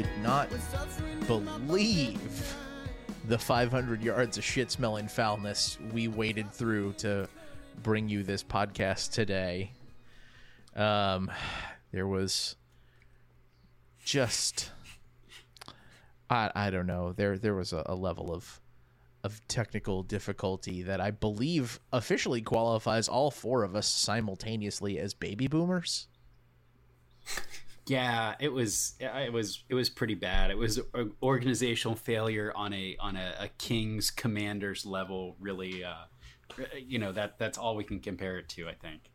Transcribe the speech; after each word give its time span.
Would 0.00 0.22
not 0.22 0.48
believe 1.26 2.56
the 3.28 3.38
500 3.38 4.02
yards 4.02 4.38
of 4.38 4.44
shit 4.44 4.70
smelling 4.70 5.08
foulness 5.08 5.76
we 5.92 6.08
waded 6.08 6.50
through 6.50 6.94
to 6.94 7.28
bring 7.82 8.08
you 8.08 8.22
this 8.22 8.42
podcast 8.42 9.12
today. 9.12 9.72
Um, 10.74 11.30
there 11.92 12.06
was 12.06 12.56
just 14.02 14.70
I 16.30 16.50
I 16.54 16.70
don't 16.70 16.86
know. 16.86 17.12
There 17.12 17.36
there 17.36 17.54
was 17.54 17.74
a, 17.74 17.82
a 17.84 17.94
level 17.94 18.32
of 18.32 18.58
of 19.22 19.46
technical 19.48 20.02
difficulty 20.02 20.82
that 20.82 21.02
I 21.02 21.10
believe 21.10 21.78
officially 21.92 22.40
qualifies 22.40 23.06
all 23.06 23.30
four 23.30 23.64
of 23.64 23.76
us 23.76 23.86
simultaneously 23.86 24.98
as 24.98 25.12
baby 25.12 25.46
boomers. 25.46 26.08
Yeah, 27.90 28.36
it 28.38 28.52
was 28.52 28.94
it 29.00 29.32
was 29.32 29.64
it 29.68 29.74
was 29.74 29.90
pretty 29.90 30.14
bad. 30.14 30.52
It 30.52 30.56
was 30.56 30.78
an 30.94 31.12
organizational 31.20 31.96
failure 31.96 32.52
on 32.54 32.72
a 32.72 32.96
on 33.00 33.16
a, 33.16 33.34
a 33.40 33.48
king's 33.58 34.12
commander's 34.12 34.86
level. 34.86 35.34
Really, 35.40 35.82
uh, 35.82 36.04
you 36.78 37.00
know 37.00 37.10
that 37.10 37.36
that's 37.40 37.58
all 37.58 37.74
we 37.74 37.82
can 37.82 37.98
compare 37.98 38.38
it 38.38 38.48
to. 38.50 38.68
I 38.68 38.74
think. 38.74 39.10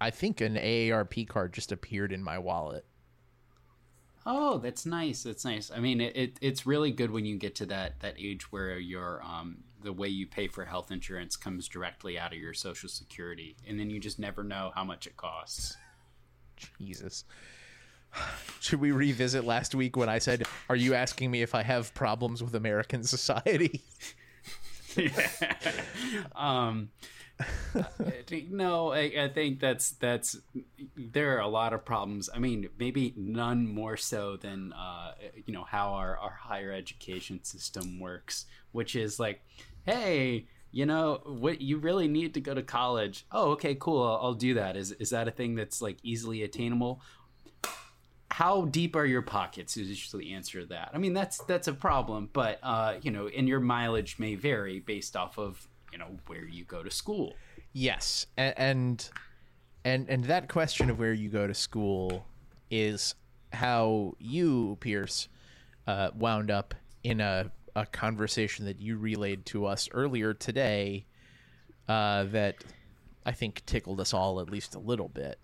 I 0.00 0.10
think 0.10 0.40
an 0.40 0.54
AARP 0.54 1.26
card 1.26 1.52
just 1.52 1.72
appeared 1.72 2.12
in 2.12 2.22
my 2.22 2.38
wallet. 2.38 2.86
Oh, 4.24 4.58
that's 4.58 4.86
nice. 4.86 5.24
That's 5.24 5.44
nice. 5.44 5.72
I 5.74 5.80
mean, 5.80 6.00
it, 6.00 6.16
it 6.16 6.38
it's 6.40 6.66
really 6.66 6.92
good 6.92 7.10
when 7.10 7.26
you 7.26 7.36
get 7.36 7.56
to 7.56 7.66
that 7.66 7.98
that 7.98 8.14
age 8.16 8.52
where 8.52 8.78
your 8.78 9.24
um 9.24 9.64
the 9.82 9.92
way 9.92 10.06
you 10.06 10.24
pay 10.24 10.46
for 10.46 10.64
health 10.66 10.92
insurance 10.92 11.34
comes 11.34 11.66
directly 11.66 12.16
out 12.16 12.32
of 12.32 12.38
your 12.38 12.54
social 12.54 12.88
security, 12.88 13.56
and 13.66 13.76
then 13.76 13.90
you 13.90 13.98
just 13.98 14.20
never 14.20 14.44
know 14.44 14.70
how 14.76 14.84
much 14.84 15.08
it 15.08 15.16
costs. 15.16 15.76
Jesus. 16.78 17.24
Should 18.60 18.80
we 18.80 18.92
revisit 18.92 19.44
last 19.44 19.74
week 19.74 19.96
when 19.96 20.08
I 20.08 20.18
said, 20.18 20.46
Are 20.68 20.76
you 20.76 20.94
asking 20.94 21.30
me 21.30 21.42
if 21.42 21.54
I 21.54 21.62
have 21.62 21.94
problems 21.94 22.42
with 22.42 22.54
American 22.54 23.04
society? 23.04 23.82
um 26.34 26.90
no 28.50 28.92
I, 28.92 29.12
I 29.18 29.28
think 29.32 29.60
that's 29.60 29.92
that's 29.92 30.36
there 30.96 31.36
are 31.36 31.40
a 31.40 31.48
lot 31.48 31.72
of 31.72 31.84
problems 31.84 32.28
i 32.34 32.38
mean 32.38 32.68
maybe 32.78 33.14
none 33.16 33.72
more 33.72 33.96
so 33.96 34.36
than 34.36 34.72
uh 34.72 35.12
you 35.46 35.52
know 35.52 35.64
how 35.64 35.90
our, 35.90 36.18
our 36.18 36.38
higher 36.40 36.72
education 36.72 37.42
system 37.44 37.98
works 38.00 38.46
which 38.72 38.96
is 38.96 39.18
like 39.20 39.42
hey 39.86 40.46
you 40.72 40.86
know 40.86 41.20
what 41.24 41.60
you 41.60 41.78
really 41.78 42.08
need 42.08 42.34
to 42.34 42.40
go 42.40 42.54
to 42.54 42.62
college. 42.62 43.26
Oh 43.32 43.52
okay 43.52 43.74
cool 43.74 44.02
i'll, 44.02 44.20
I'll 44.22 44.34
do 44.34 44.54
that. 44.54 44.76
Is 44.76 44.92
is 44.92 45.10
that 45.10 45.28
a 45.28 45.30
thing 45.30 45.54
that's 45.54 45.82
like 45.82 45.98
easily 46.02 46.42
attainable? 46.42 47.00
How 48.30 48.64
deep 48.66 48.96
are 48.96 49.04
your 49.04 49.22
pockets 49.22 49.76
is 49.76 49.88
usually 49.88 50.24
the 50.24 50.32
answer 50.34 50.60
to 50.60 50.66
that. 50.66 50.90
I 50.94 50.98
mean 50.98 51.12
that's 51.12 51.38
that's 51.44 51.68
a 51.68 51.74
problem 51.74 52.30
but 52.32 52.58
uh 52.62 52.94
you 53.02 53.10
know 53.10 53.28
and 53.28 53.48
your 53.48 53.60
mileage 53.60 54.18
may 54.18 54.34
vary 54.34 54.80
based 54.80 55.16
off 55.16 55.38
of 55.38 55.66
you 55.92 55.98
know 55.98 56.18
where 56.26 56.44
you 56.44 56.64
go 56.64 56.82
to 56.82 56.90
school. 56.90 57.34
Yes. 57.72 58.26
And 58.36 59.08
and 59.84 60.08
and 60.08 60.24
that 60.24 60.48
question 60.48 60.90
of 60.90 60.98
where 60.98 61.12
you 61.12 61.28
go 61.28 61.46
to 61.46 61.54
school 61.54 62.26
is 62.70 63.14
how 63.52 64.14
you, 64.18 64.76
Pierce, 64.80 65.28
uh, 65.86 66.10
wound 66.14 66.50
up 66.50 66.74
in 67.02 67.20
a, 67.20 67.50
a 67.74 67.86
conversation 67.86 68.64
that 68.64 68.80
you 68.80 68.96
relayed 68.96 69.46
to 69.46 69.66
us 69.66 69.88
earlier 69.92 70.34
today 70.34 71.06
uh, 71.88 72.24
that 72.24 72.56
I 73.24 73.32
think 73.32 73.64
tickled 73.66 74.00
us 74.00 74.14
all 74.14 74.40
at 74.40 74.50
least 74.50 74.74
a 74.74 74.78
little 74.78 75.08
bit. 75.08 75.38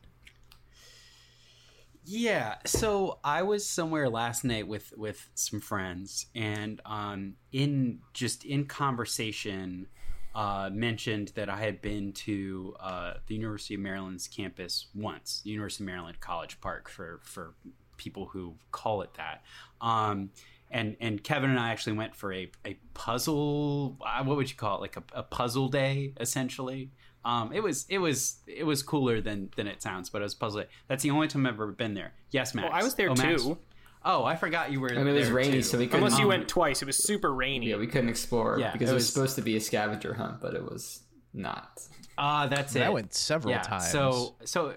Yeah, 2.09 2.57
so 2.65 3.19
I 3.25 3.43
was 3.43 3.69
somewhere 3.69 4.09
last 4.09 4.45
night 4.45 4.69
with 4.69 4.93
with 4.97 5.29
some 5.35 5.61
friends, 5.61 6.27
and 6.37 6.81
um, 6.87 7.35
in 7.51 7.99
just 8.13 8.45
in 8.45 8.67
conversation, 8.67 9.89
uh, 10.33 10.71
mentioned 10.73 11.33
that 11.35 11.49
I 11.49 11.57
had 11.57 11.83
been 11.83 12.13
to 12.13 12.77
uh, 12.79 13.15
the 13.27 13.35
University 13.35 13.75
of 13.75 13.81
Maryland's 13.81 14.29
campus 14.29 14.87
once, 14.95 15.41
University 15.43 15.83
of 15.83 15.87
Maryland 15.87 16.21
College 16.21 16.61
Park, 16.61 16.89
for 16.89 17.19
for 17.25 17.55
people 17.97 18.27
who 18.27 18.55
call 18.71 19.03
it 19.03 19.15
that. 19.15 19.43
Um, 19.81 20.31
and 20.71 20.97
and 21.01 21.23
Kevin 21.23 21.51
and 21.51 21.59
I 21.59 21.71
actually 21.71 21.97
went 21.97 22.15
for 22.15 22.33
a, 22.33 22.51
a 22.65 22.75
puzzle. 22.95 23.97
uh, 24.05 24.25
What 24.25 24.37
would 24.37 24.51
you 24.51 24.57
call 24.57 24.79
it? 24.79 24.81
Like 24.81 24.97
a, 24.97 25.03
a 25.13 25.23
puzzle 25.23 25.69
day, 25.69 26.13
essentially. 26.21 26.91
Um, 27.25 27.53
it 27.53 27.61
was 27.63 27.87
it 27.89 27.99
was 27.99 28.37
it 28.47 28.65
was 28.65 28.83
cooler 28.83 29.21
than 29.21 29.51
than 29.57 29.67
it 29.67 29.83
sounds, 29.83 30.11
but 30.11 30.23
it 30.23 30.25
was 30.25 30.35
puzzle 30.35 30.61
day. 30.63 30.69
That's 30.89 31.03
the 31.03 31.11
only 31.11 31.29
time 31.29 31.47
I've 31.47 31.55
ever 31.55 31.69
been 31.73 31.95
there. 31.95 32.13
Yes, 32.31 32.55
Max. 32.55 32.69
Well, 32.71 32.79
I 32.79 32.83
was 32.85 32.95
there 32.95 33.11
oh, 33.11 33.15
Max. 33.15 33.43
too. 33.43 33.59
Oh, 34.05 34.25
I 34.25 34.37
forgot 34.37 34.71
you 34.71 34.81
were. 34.81 34.91
I 34.93 34.99
mean, 34.99 35.09
it 35.09 35.13
was 35.15 35.27
there, 35.27 35.35
rainy, 35.35 35.51
too. 35.55 35.63
so 35.63 35.79
we 35.79 35.87
couldn't. 35.87 36.05
Unless 36.05 36.19
you 36.21 36.27
Um, 36.27 36.29
went 36.29 36.49
twice, 36.49 36.81
it 36.83 36.85
was 36.87 36.97
super 36.99 37.35
rainy. 37.35 37.71
yeah, 37.71 37.77
we 37.77 37.89
couldn't 37.89 38.09
explore 38.09 38.57
Yeah, 38.61 38.71
because 38.73 38.89
it 38.91 38.93
it 38.93 38.95
was, 38.95 39.03
was- 39.03 39.13
supposed 39.13 39.35
to 39.37 39.43
be 39.43 39.57
a 39.57 39.61
scavenger 39.61 40.15
hunt, 40.15 40.41
but 40.41 40.55
it 40.55 40.63
was 40.65 41.01
not. 41.35 41.83
Ah, 42.17 42.47
that's 42.47 42.77
it. 42.77 42.83
I 42.83 42.91
went 42.91 43.13
several 43.15 43.53
yeah, 43.53 43.63
times. 43.63 43.91
So 43.91 44.37
so 44.45 44.75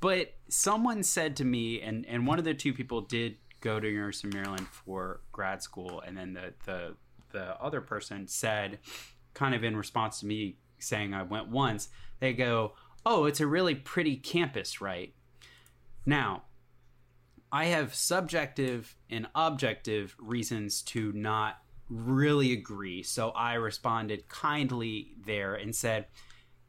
but 0.00 0.32
someone 0.48 1.02
said 1.02 1.36
to 1.36 1.44
me 1.44 1.80
and 1.80 2.06
and 2.06 2.26
one 2.26 2.38
of 2.38 2.44
the 2.44 2.54
two 2.54 2.72
people 2.72 3.00
did 3.02 3.36
go 3.60 3.80
to 3.80 3.88
University 3.88 4.28
of 4.28 4.34
Maryland 4.34 4.66
for 4.68 5.20
grad 5.32 5.62
school 5.62 6.02
and 6.06 6.16
then 6.16 6.32
the 6.32 6.54
the 6.64 6.96
the 7.32 7.60
other 7.60 7.80
person 7.80 8.26
said 8.26 8.78
kind 9.34 9.54
of 9.54 9.62
in 9.62 9.76
response 9.76 10.20
to 10.20 10.26
me 10.26 10.56
saying 10.78 11.12
I 11.12 11.22
went 11.22 11.48
once, 11.48 11.88
they 12.20 12.32
go, 12.32 12.74
"Oh, 13.04 13.24
it's 13.24 13.40
a 13.40 13.46
really 13.46 13.74
pretty 13.74 14.16
campus, 14.16 14.80
right?" 14.80 15.14
Now, 16.06 16.44
I 17.52 17.66
have 17.66 17.94
subjective 17.94 18.96
and 19.10 19.26
objective 19.34 20.16
reasons 20.18 20.82
to 20.82 21.12
not 21.12 21.62
really 21.88 22.52
agree. 22.52 23.02
So 23.02 23.30
I 23.30 23.54
responded 23.54 24.28
kindly 24.28 25.12
there 25.24 25.54
and 25.54 25.74
said, 25.74 26.06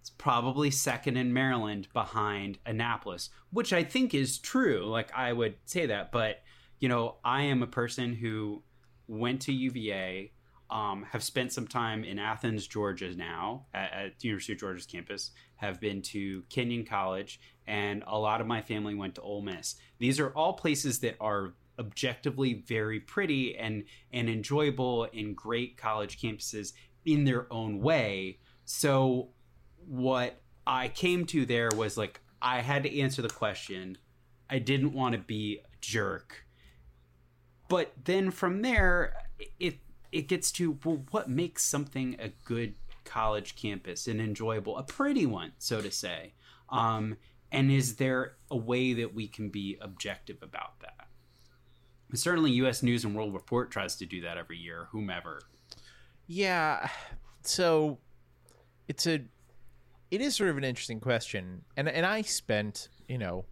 it's 0.09 0.15
probably 0.17 0.71
second 0.71 1.17
in 1.17 1.33
Maryland 1.33 1.87
behind 1.93 2.57
Annapolis, 2.65 3.29
which 3.51 3.71
I 3.71 3.83
think 3.83 4.15
is 4.15 4.39
true. 4.39 4.87
Like, 4.89 5.15
I 5.15 5.33
would 5.33 5.55
say 5.65 5.85
that. 5.85 6.11
But, 6.11 6.41
you 6.79 6.89
know, 6.89 7.17
I 7.23 7.43
am 7.43 7.61
a 7.61 7.67
person 7.67 8.15
who 8.15 8.63
went 9.07 9.41
to 9.41 9.53
UVA, 9.53 10.31
um, 10.71 11.05
have 11.11 11.21
spent 11.21 11.53
some 11.53 11.67
time 11.67 12.03
in 12.03 12.17
Athens, 12.17 12.65
Georgia 12.65 13.15
now, 13.15 13.67
at, 13.71 13.93
at 13.93 14.19
the 14.19 14.29
University 14.29 14.53
of 14.53 14.59
Georgia's 14.59 14.87
campus, 14.87 15.29
have 15.57 15.79
been 15.79 16.01
to 16.01 16.41
Kenyon 16.49 16.85
College, 16.85 17.39
and 17.67 18.03
a 18.07 18.17
lot 18.17 18.41
of 18.41 18.47
my 18.47 18.61
family 18.61 18.95
went 18.95 19.13
to 19.15 19.21
Ole 19.21 19.43
Miss. 19.43 19.75
These 19.99 20.19
are 20.19 20.29
all 20.29 20.53
places 20.53 20.99
that 21.01 21.17
are 21.19 21.53
objectively 21.77 22.63
very 22.67 22.99
pretty 22.99 23.55
and 23.57 23.85
and 24.11 24.29
enjoyable 24.29 25.07
and 25.13 25.33
great 25.33 25.77
college 25.77 26.19
campuses 26.19 26.73
in 27.05 27.25
their 27.25 27.51
own 27.53 27.79
way. 27.79 28.39
So 28.65 29.29
what 29.89 30.39
I 30.67 30.87
came 30.87 31.25
to 31.27 31.45
there 31.45 31.69
was 31.75 31.97
like 31.97 32.21
I 32.41 32.61
had 32.61 32.83
to 32.83 32.99
answer 32.99 33.21
the 33.21 33.29
question. 33.29 33.97
I 34.49 34.59
didn't 34.59 34.93
want 34.93 35.13
to 35.13 35.19
be 35.19 35.61
a 35.65 35.77
jerk. 35.81 36.45
But 37.67 37.93
then 38.05 38.31
from 38.31 38.61
there 38.61 39.15
it 39.59 39.79
it 40.11 40.27
gets 40.27 40.51
to 40.53 40.77
well 40.83 41.03
what 41.11 41.29
makes 41.29 41.65
something 41.65 42.15
a 42.19 42.29
good 42.45 42.75
college 43.03 43.55
campus 43.55 44.07
and 44.07 44.21
enjoyable, 44.21 44.77
a 44.77 44.83
pretty 44.83 45.25
one, 45.25 45.53
so 45.57 45.81
to 45.81 45.91
say. 45.91 46.33
Um 46.69 47.17
and 47.51 47.71
is 47.71 47.95
there 47.95 48.35
a 48.51 48.57
way 48.57 48.93
that 48.93 49.15
we 49.15 49.27
can 49.27 49.49
be 49.49 49.75
objective 49.81 50.37
about 50.43 50.79
that? 50.81 51.07
Certainly, 52.13 52.51
U.S. 52.51 52.81
News 52.81 53.05
and 53.05 53.15
World 53.15 53.33
Report 53.33 53.69
tries 53.71 53.95
to 53.97 54.05
do 54.05 54.21
that 54.21 54.37
every 54.37 54.57
year. 54.57 54.87
Whomever. 54.91 55.41
Yeah. 56.27 56.89
So 57.43 57.99
it's 58.87 59.05
a 59.07 59.21
it 60.11 60.21
is 60.21 60.35
sort 60.35 60.49
of 60.49 60.57
an 60.57 60.63
interesting 60.63 60.99
question. 60.99 61.63
And 61.77 61.87
and 61.89 62.05
I 62.05 62.21
spent, 62.21 62.89
you 63.07 63.17
know, 63.17 63.45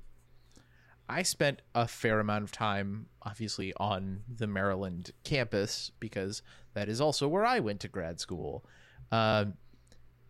I 1.10 1.24
spent 1.24 1.62
a 1.76 1.88
fair 1.88 2.20
amount 2.20 2.44
of 2.44 2.52
time 2.52 3.08
obviously 3.22 3.74
on 3.78 4.22
the 4.34 4.48
Maryland 4.48 5.12
campus 5.24 5.92
because 6.00 6.42
that 6.74 6.90
is 6.90 7.00
also 7.02 7.28
where 7.28 7.46
I 7.46 7.60
went 7.60 7.80
to 7.82 7.88
grad 7.88 8.20
school. 8.20 8.66
Um 9.12 9.54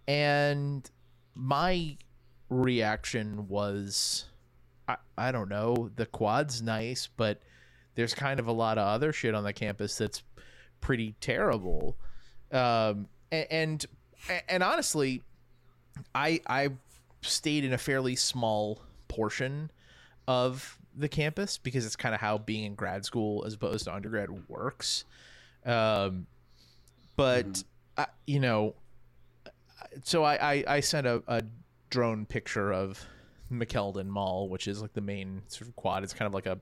and 0.07 0.89
my 1.35 1.97
reaction 2.49 3.47
was 3.47 4.25
I, 4.87 4.97
I 5.17 5.31
don't 5.31 5.49
know. 5.49 5.89
The 5.95 6.05
quad's 6.05 6.61
nice, 6.61 7.09
but 7.17 7.41
there's 7.95 8.13
kind 8.13 8.39
of 8.39 8.47
a 8.47 8.51
lot 8.51 8.77
of 8.77 8.87
other 8.87 9.11
shit 9.11 9.35
on 9.35 9.43
the 9.43 9.53
campus 9.53 9.97
that's 9.97 10.23
pretty 10.79 11.15
terrible. 11.19 11.97
Um, 12.51 13.07
a- 13.31 13.51
and 13.51 13.85
and 14.47 14.63
honestly, 14.63 15.23
I 16.13 16.41
I 16.47 16.69
stayed 17.21 17.63
in 17.63 17.73
a 17.73 17.77
fairly 17.77 18.15
small 18.15 18.81
portion 19.07 19.71
of 20.27 20.77
the 20.95 21.07
campus 21.07 21.57
because 21.57 21.85
it's 21.85 21.95
kind 21.95 22.15
of 22.15 22.21
how 22.21 22.37
being 22.37 22.63
in 22.63 22.75
grad 22.75 23.05
school 23.05 23.45
as 23.45 23.53
opposed 23.53 23.85
to 23.85 23.93
undergrad 23.93 24.49
works. 24.49 25.05
Um, 25.65 26.27
but 27.15 27.63
I, 27.97 28.07
you 28.25 28.39
know, 28.39 28.75
so 30.03 30.23
I 30.23 30.53
I, 30.53 30.63
I 30.67 30.79
sent 30.79 31.07
a, 31.07 31.23
a 31.27 31.43
drone 31.89 32.25
picture 32.25 32.71
of 32.71 33.03
McKeldin 33.51 34.07
Mall, 34.07 34.49
which 34.49 34.67
is 34.67 34.81
like 34.81 34.93
the 34.93 35.01
main 35.01 35.41
sort 35.47 35.67
of 35.69 35.75
quad. 35.75 36.03
It's 36.03 36.13
kind 36.13 36.27
of 36.27 36.33
like 36.33 36.45
a 36.45 36.59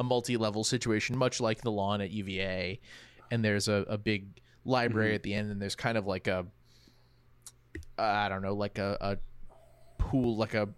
a 0.00 0.04
multi-level 0.04 0.64
situation, 0.64 1.16
much 1.16 1.40
like 1.40 1.60
the 1.60 1.70
lawn 1.70 2.00
at 2.00 2.10
UVA. 2.10 2.80
And 3.30 3.44
there's 3.44 3.68
a, 3.68 3.84
a 3.88 3.96
big 3.96 4.26
library 4.64 5.14
at 5.14 5.22
the 5.22 5.34
end, 5.34 5.50
and 5.50 5.60
there's 5.60 5.76
kind 5.76 5.96
of 5.96 6.06
like 6.06 6.26
a 6.26 6.46
Uh, 7.98 8.02
I 8.02 8.28
don't 8.28 8.42
know, 8.42 8.54
like 8.54 8.78
a, 8.78 8.96
a 9.00 9.16
pool, 9.98 10.36
like 10.36 10.54
a 10.54 10.68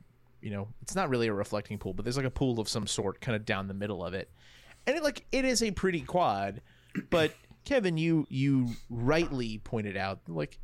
you 0.41 0.51
know, 0.51 0.69
it's 0.83 0.95
not 0.95 1.09
really 1.09 1.27
a 1.27 1.33
reflecting 1.33 1.79
pool, 1.79 1.93
but 1.93 2.05
there's 2.05 2.17
like 2.17 2.27
a 2.27 2.31
pool 2.31 2.61
of 2.61 2.69
some 2.69 2.87
sort 2.87 3.21
kind 3.21 3.35
of 3.35 3.45
down 3.45 3.67
the 3.67 3.75
middle 3.75 4.05
of 4.05 4.15
it. 4.15 4.31
And 4.87 4.97
it 4.97 5.03
like 5.03 5.25
it 5.33 5.45
is 5.45 5.63
a 5.63 5.71
pretty 5.73 6.01
quad, 6.01 6.61
but 7.11 7.33
Kevin, 7.65 7.99
you 7.99 8.27
you 8.29 8.69
rightly 8.89 9.59
pointed 9.59 9.97
out 9.97 10.21
like 10.29 10.59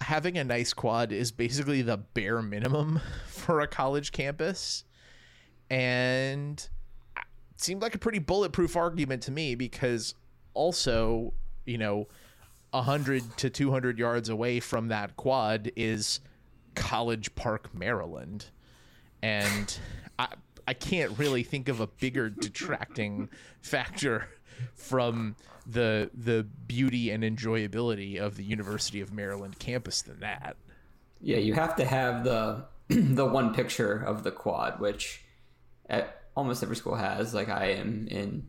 having 0.00 0.38
a 0.38 0.44
nice 0.44 0.72
quad 0.72 1.10
is 1.10 1.32
basically 1.32 1.82
the 1.82 1.96
bare 1.96 2.40
minimum 2.40 3.00
for 3.26 3.60
a 3.60 3.66
college 3.66 4.12
campus. 4.12 4.84
And 5.70 6.66
it 7.16 7.60
seemed 7.60 7.82
like 7.82 7.94
a 7.94 7.98
pretty 7.98 8.20
bulletproof 8.20 8.76
argument 8.76 9.24
to 9.24 9.32
me 9.32 9.54
because 9.54 10.14
also, 10.54 11.34
you 11.66 11.78
know, 11.78 12.06
100 12.70 13.36
to 13.38 13.50
200 13.50 13.98
yards 13.98 14.28
away 14.28 14.60
from 14.60 14.88
that 14.88 15.16
quad 15.16 15.70
is 15.76 16.20
College 16.74 17.34
Park, 17.34 17.74
Maryland. 17.74 18.46
And 19.22 19.78
I 20.18 20.28
I 20.66 20.74
can't 20.74 21.18
really 21.18 21.42
think 21.42 21.68
of 21.68 21.80
a 21.80 21.86
bigger 21.86 22.28
detracting 22.28 23.30
factor 23.62 24.28
from 24.74 25.34
the 25.66 26.10
the 26.14 26.46
beauty 26.66 27.10
and 27.10 27.24
enjoyability 27.24 28.18
of 28.18 28.36
the 28.36 28.44
University 28.44 29.00
of 29.00 29.12
Maryland 29.12 29.58
campus 29.58 30.02
than 30.02 30.20
that. 30.20 30.56
Yeah, 31.20 31.38
you 31.38 31.54
have 31.54 31.74
to 31.76 31.84
have 31.84 32.22
the 32.22 32.64
the 32.88 33.24
one 33.24 33.54
picture 33.54 33.94
of 33.94 34.24
the 34.24 34.30
quad, 34.30 34.78
which 34.78 35.22
at 35.88 36.22
almost 36.36 36.62
every 36.62 36.76
school 36.76 36.94
has. 36.94 37.34
Like 37.34 37.48
I 37.48 37.72
am 37.72 38.06
in 38.08 38.46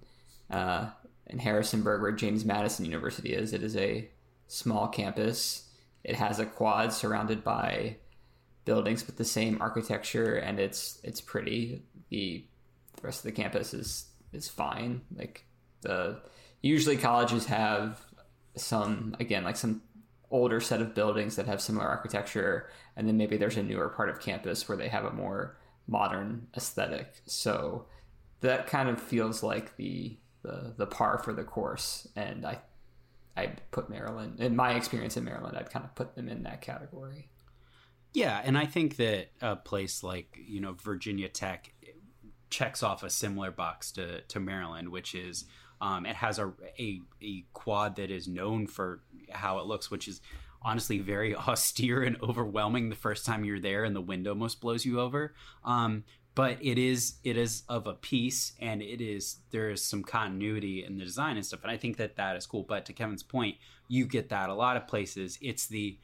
uh, 0.52 0.90
in 1.30 1.40
Harrisonburg, 1.40 2.02
where 2.02 2.12
James 2.12 2.46
Madison 2.46 2.86
University 2.86 3.34
is. 3.34 3.54
It 3.54 3.64
is 3.64 3.76
a 3.76 4.10
small 4.48 4.88
campus. 4.88 5.70
It 6.04 6.16
has 6.16 6.40
a 6.40 6.46
quad 6.46 6.92
surrounded 6.94 7.44
by 7.44 7.98
buildings 8.66 9.06
with 9.06 9.18
the 9.18 9.26
same 9.26 9.62
architecture, 9.62 10.36
and 10.36 10.60
it's 10.60 11.00
it's 11.04 11.22
pretty. 11.22 11.84
The, 12.10 12.46
rest 13.02 13.20
of 13.20 13.24
the 13.26 13.42
campus 13.42 13.74
is 13.74 14.10
is 14.34 14.48
fine. 14.48 15.02
Like 15.16 15.46
the 15.82 16.22
usually 16.62 16.98
colleges 16.98 17.46
have 17.46 18.02
some 18.56 19.16
again 19.20 19.44
like 19.44 19.56
some 19.56 19.82
older 20.32 20.60
set 20.60 20.82
of 20.82 20.94
buildings 20.94 21.36
that 21.36 21.46
have 21.46 21.62
similar 21.62 21.88
architecture 21.88 22.70
and 22.96 23.08
then 23.08 23.18
maybe 23.18 23.38
there's 23.38 23.58
a 23.58 23.64
newer 23.64 23.90
part 23.90 24.10
of 24.10 24.20
campus 24.20 24.68
where 24.68 24.78
they 24.78 24.90
have 24.90 25.06
a 25.06 25.12
more 25.12 25.58
modern 25.88 26.46
aesthetic 26.56 27.22
so 27.26 27.86
that 28.42 28.68
kind 28.68 28.90
of 28.90 29.02
feels 29.02 29.42
like 29.42 29.76
the 29.78 30.18
the, 30.42 30.74
the 30.78 30.86
par 30.86 31.18
for 31.18 31.34
the 31.34 31.44
course 31.44 32.08
and 32.16 32.46
i 32.46 32.58
i 33.38 33.48
put 33.72 33.90
maryland 33.90 34.40
in 34.40 34.56
my 34.56 34.74
experience 34.74 35.18
in 35.18 35.24
maryland 35.24 35.58
i'd 35.58 35.70
kind 35.70 35.86
of 35.86 35.94
put 35.96 36.16
them 36.16 36.30
in 36.30 36.44
that 36.44 36.62
category 36.62 37.30
Yeah, 38.14 38.42
and 38.44 38.58
I 38.58 38.66
think 38.66 38.96
that 38.98 39.30
a 39.42 39.56
place 39.56 40.02
like 40.04 40.38
you 40.48 40.60
know 40.60 40.74
Virginia 40.74 41.30
Tech 41.30 41.74
checks 42.50 42.82
off 42.82 43.04
a 43.04 43.10
similar 43.10 43.52
box 43.52 43.92
to 43.94 44.22
to 44.22 44.40
Maryland, 44.40 44.90
which 44.90 45.14
is 45.14 45.46
um, 45.80 46.06
it 46.06 46.16
has 46.16 46.40
a, 46.40 46.52
a 46.80 47.02
a 47.22 47.46
quad 47.54 47.98
that 47.98 48.10
is 48.10 48.28
known 48.28 48.68
for 48.68 49.02
how 49.30 49.60
it 49.60 49.66
looks, 49.66 49.92
which 49.92 50.08
is 50.08 50.22
honestly 50.62 51.00
very 51.00 51.36
austere 51.48 52.02
and 52.04 52.18
overwhelming 52.22 52.90
the 52.90 52.96
first 52.96 53.26
time 53.26 53.46
you're 53.46 53.60
there, 53.60 53.84
and 53.84 53.96
the 53.96 54.02
wind 54.02 54.28
almost 54.28 54.60
blows 54.60 54.86
you 54.86 55.00
over. 55.00 55.36
Um, 55.64 56.04
but 56.40 56.58
it 56.62 56.78
is 56.78 57.16
it 57.26 57.36
is 57.36 57.64
of 57.68 57.86
a 57.86 57.96
piece, 57.96 58.54
and 58.62 58.82
it 58.82 59.02
is 59.02 59.42
there 59.52 59.72
is 59.72 59.84
some 59.84 60.02
continuity 60.02 60.86
in 60.86 60.98
the 60.98 61.04
design 61.04 61.36
and 61.36 61.46
stuff, 61.46 61.60
and 61.64 61.72
I 61.72 61.76
think 61.76 61.98
that 61.98 62.16
that 62.16 62.38
is 62.38 62.46
cool. 62.46 62.64
But 62.64 62.86
to 62.86 62.94
Kevin's 62.94 63.24
point, 63.24 63.58
you 63.90 64.06
get 64.06 64.30
that 64.30 64.50
a 64.50 64.54
lot 64.54 64.78
of 64.78 64.88
places. 64.88 65.38
It's 65.42 65.68
the 65.68 66.00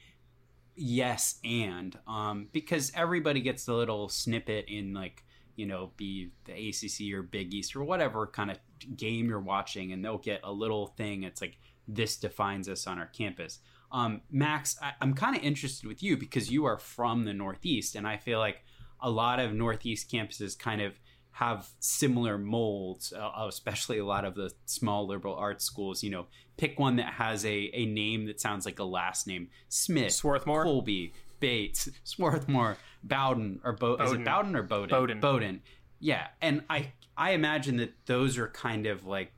yes 0.76 1.40
and 1.46 1.98
um 2.06 2.50
because 2.52 2.92
everybody 2.96 3.40
gets 3.40 3.64
the 3.64 3.74
little 3.74 4.10
snippet 4.10 4.66
in 4.68 4.94
like 4.94 5.24
you 5.56 5.66
know 5.66 5.92
be 5.96 6.32
the 6.44 6.52
ACC 6.52 7.18
or 7.18 7.24
Big 7.24 7.54
East 7.54 7.78
or 7.78 7.86
whatever 7.86 8.28
kind 8.28 8.52
of 8.52 8.60
game 8.98 9.30
you're 9.30 9.40
watching 9.40 9.94
and 9.94 10.04
they'll 10.04 10.18
get 10.18 10.42
a 10.44 10.52
little 10.52 10.88
thing 10.88 11.24
it's 11.24 11.40
like 11.40 11.58
this 11.88 12.18
defines 12.18 12.68
us 12.68 12.88
on 12.88 13.00
our 13.00 13.06
campus 13.06 13.60
um 13.94 14.20
Max 14.30 14.78
I, 14.82 14.92
I'm 15.00 15.14
kind 15.14 15.38
of 15.38 15.44
interested 15.44 15.88
with 15.88 16.04
you 16.04 16.18
because 16.18 16.52
you 16.52 16.66
are 16.66 16.78
from 16.78 17.24
the 17.24 17.34
Northeast 17.34 17.96
and 17.96 18.06
I 18.06 18.18
feel 18.18 18.40
like 18.40 18.64
a 19.06 19.10
lot 19.10 19.40
of 19.40 19.54
Northeast 19.54 20.12
campuses 20.12 20.57
kind 20.57 20.81
of 20.81 21.00
have 21.34 21.69
similar 21.80 22.40
molds, 22.40 23.13
uh, 23.13 23.46
especially 23.48 24.00
a 24.00 24.06
lot 24.06 24.25
of 24.25 24.34
the 24.34 24.52
small 24.66 25.06
liberal 25.06 25.36
arts 25.36 25.63
schools. 25.63 26.04
You 26.04 26.10
know, 26.10 26.25
pick 26.57 26.80
one 26.80 26.96
that 26.96 27.13
has 27.13 27.46
a, 27.46 27.69
a 27.74 27.86
name 27.86 28.25
that 28.25 28.42
sounds 28.42 28.66
like 28.66 28.80
a 28.80 28.84
last 28.84 29.28
name: 29.28 29.50
Smith, 29.69 30.12
Swarthmore? 30.12 30.63
Colby, 30.63 31.13
Bates, 31.40 31.88
Swarthmore, 32.04 32.78
Bowdoin, 33.04 33.60
or 33.63 33.74
Bo- 33.74 33.96
is 33.98 34.12
it 34.12 34.24
Bowdoin. 34.24 34.25
Bowdoin 34.25 34.56
or 34.56 34.63
Bowdoin? 34.63 34.90
Bowdoin. 34.90 35.19
Bowdoin. 35.19 35.62
Yeah, 36.00 36.28
and 36.42 36.63
I 36.68 36.94
I 37.16 37.31
imagine 37.31 37.78
that 37.78 37.94
those 38.08 38.40
are 38.40 38.48
kind 38.48 38.88
of 38.88 39.06
like 39.06 39.31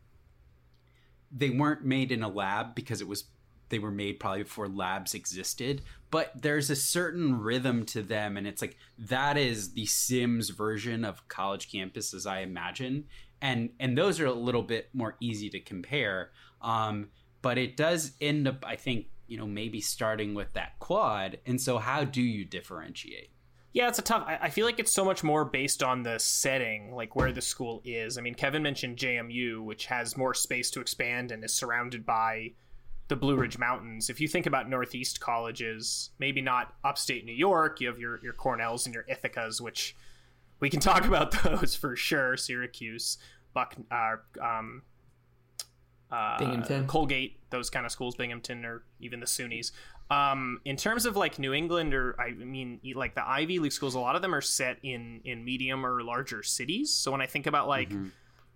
they 1.30 1.50
weren't 1.50 1.84
made 1.84 2.13
in 2.13 2.24
a 2.24 2.30
lab 2.30 2.74
because 2.74 3.02
it 3.02 3.08
was 3.08 3.25
they 3.69 3.80
were 3.80 3.92
made 3.92 4.19
probably 4.19 4.44
before 4.44 4.68
labs 4.68 5.14
existed 5.14 5.81
but 6.10 6.31
there's 6.42 6.69
a 6.69 6.75
certain 6.75 7.40
rhythm 7.40 7.86
to 7.86 8.02
them 8.02 8.38
and 8.38 8.48
it's 8.48 8.62
like 8.62 8.78
that 8.98 9.38
is 9.38 9.74
the 9.74 9.86
sims 9.86 10.50
version 10.50 11.04
of 11.04 11.28
college 11.28 11.72
campus 11.72 12.13
as 12.13 12.25
i 12.25 12.39
imagine 12.39 13.06
and 13.41 13.70
and 13.80 13.98
those 13.98 14.20
are 14.20 14.25
a 14.25 14.34
little 14.34 14.63
bit 14.63 14.89
more 14.94 15.15
easy 15.20 15.50
to 15.50 15.60
compare 15.60 16.32
um 16.62 17.10
but 17.41 17.58
it 17.58 17.77
does 17.77 18.13
end 18.22 18.48
up 18.48 18.63
i 18.65 18.75
think 18.75 19.08
you 19.27 19.38
know 19.38 19.48
maybe 19.48 19.82
starting 19.82 20.34
with 20.34 20.51
that 20.53 20.77
quad 20.80 21.38
and 21.46 21.60
so 21.62 21.77
how 21.77 22.03
do 22.03 22.22
you 22.22 22.46
differentiate 22.46 23.30
Yeah, 23.74 23.89
it's 23.89 24.00
a 24.00 24.01
tough. 24.01 24.24
I 24.25 24.39
I 24.44 24.50
feel 24.50 24.65
like 24.65 24.80
it's 24.80 24.91
so 24.91 25.06
much 25.06 25.24
more 25.24 25.46
based 25.46 25.84
on 25.84 26.01
the 26.01 26.18
setting, 26.18 26.96
like 26.96 27.15
where 27.15 27.32
the 27.32 27.41
school 27.41 27.82
is. 27.86 28.18
I 28.18 28.22
mean, 28.22 28.34
Kevin 28.34 28.63
mentioned 28.63 28.98
JMU, 28.98 29.62
which 29.63 29.86
has 29.86 30.18
more 30.18 30.34
space 30.34 30.72
to 30.72 30.82
expand 30.82 31.32
and 31.32 31.44
is 31.44 31.53
surrounded 31.53 32.03
by 32.03 32.53
the 33.08 33.16
Blue 33.16 33.36
Ridge 33.36 33.58
Mountains. 33.58 34.10
If 34.10 34.20
you 34.20 34.28
think 34.28 34.46
about 34.46 34.70
Northeast 34.70 35.20
colleges, 35.20 36.10
maybe 36.20 36.42
not 36.42 36.74
upstate 36.84 37.26
New 37.26 37.34
York, 37.34 37.80
you 37.80 37.88
have 37.88 38.00
your 38.00 38.20
your 38.24 38.34
Cornells 38.34 38.86
and 38.86 38.94
your 38.94 39.04
Ithacas, 39.04 39.62
which 39.62 39.96
we 40.60 40.70
can 40.70 40.80
talk 40.82 41.06
about 41.06 41.32
those 41.44 41.76
for 41.76 41.96
sure. 41.96 42.38
Syracuse, 42.38 43.18
Buck, 43.54 43.76
uh, 43.92 44.16
um, 44.42 44.82
uh, 46.12 46.38
Binghamton. 46.38 46.88
Colgate, 46.88 47.40
those 47.50 47.70
kind 47.70 47.86
of 47.86 47.92
schools, 47.92 48.16
Binghamton, 48.16 48.66
or 48.66 48.84
even 49.00 49.20
the 49.20 49.26
SUNYs. 49.26 49.72
Um, 50.10 50.62
in 50.64 50.78
terms 50.78 51.06
of 51.06 51.18
like 51.18 51.38
New 51.38 51.54
England, 51.54 51.94
or 51.94 52.16
I 52.20 52.32
mean, 52.32 52.80
e, 52.84 52.94
like 52.94 53.16
the 53.16 53.28
Ivy 53.28 53.60
League 53.60 53.74
schools, 53.74 53.96
a 53.96 54.00
lot 54.00 54.16
of 54.16 54.22
them 54.22 54.34
are 54.34 54.42
set 54.42 54.78
in 54.84 55.22
in 55.26 55.44
medium 55.44 55.86
or 55.86 56.02
larger 56.02 56.44
cities. 56.44 56.92
So 56.92 57.12
when 57.12 57.22
I 57.22 57.26
think 57.26 57.46
about 57.46 57.68
like 57.68 57.92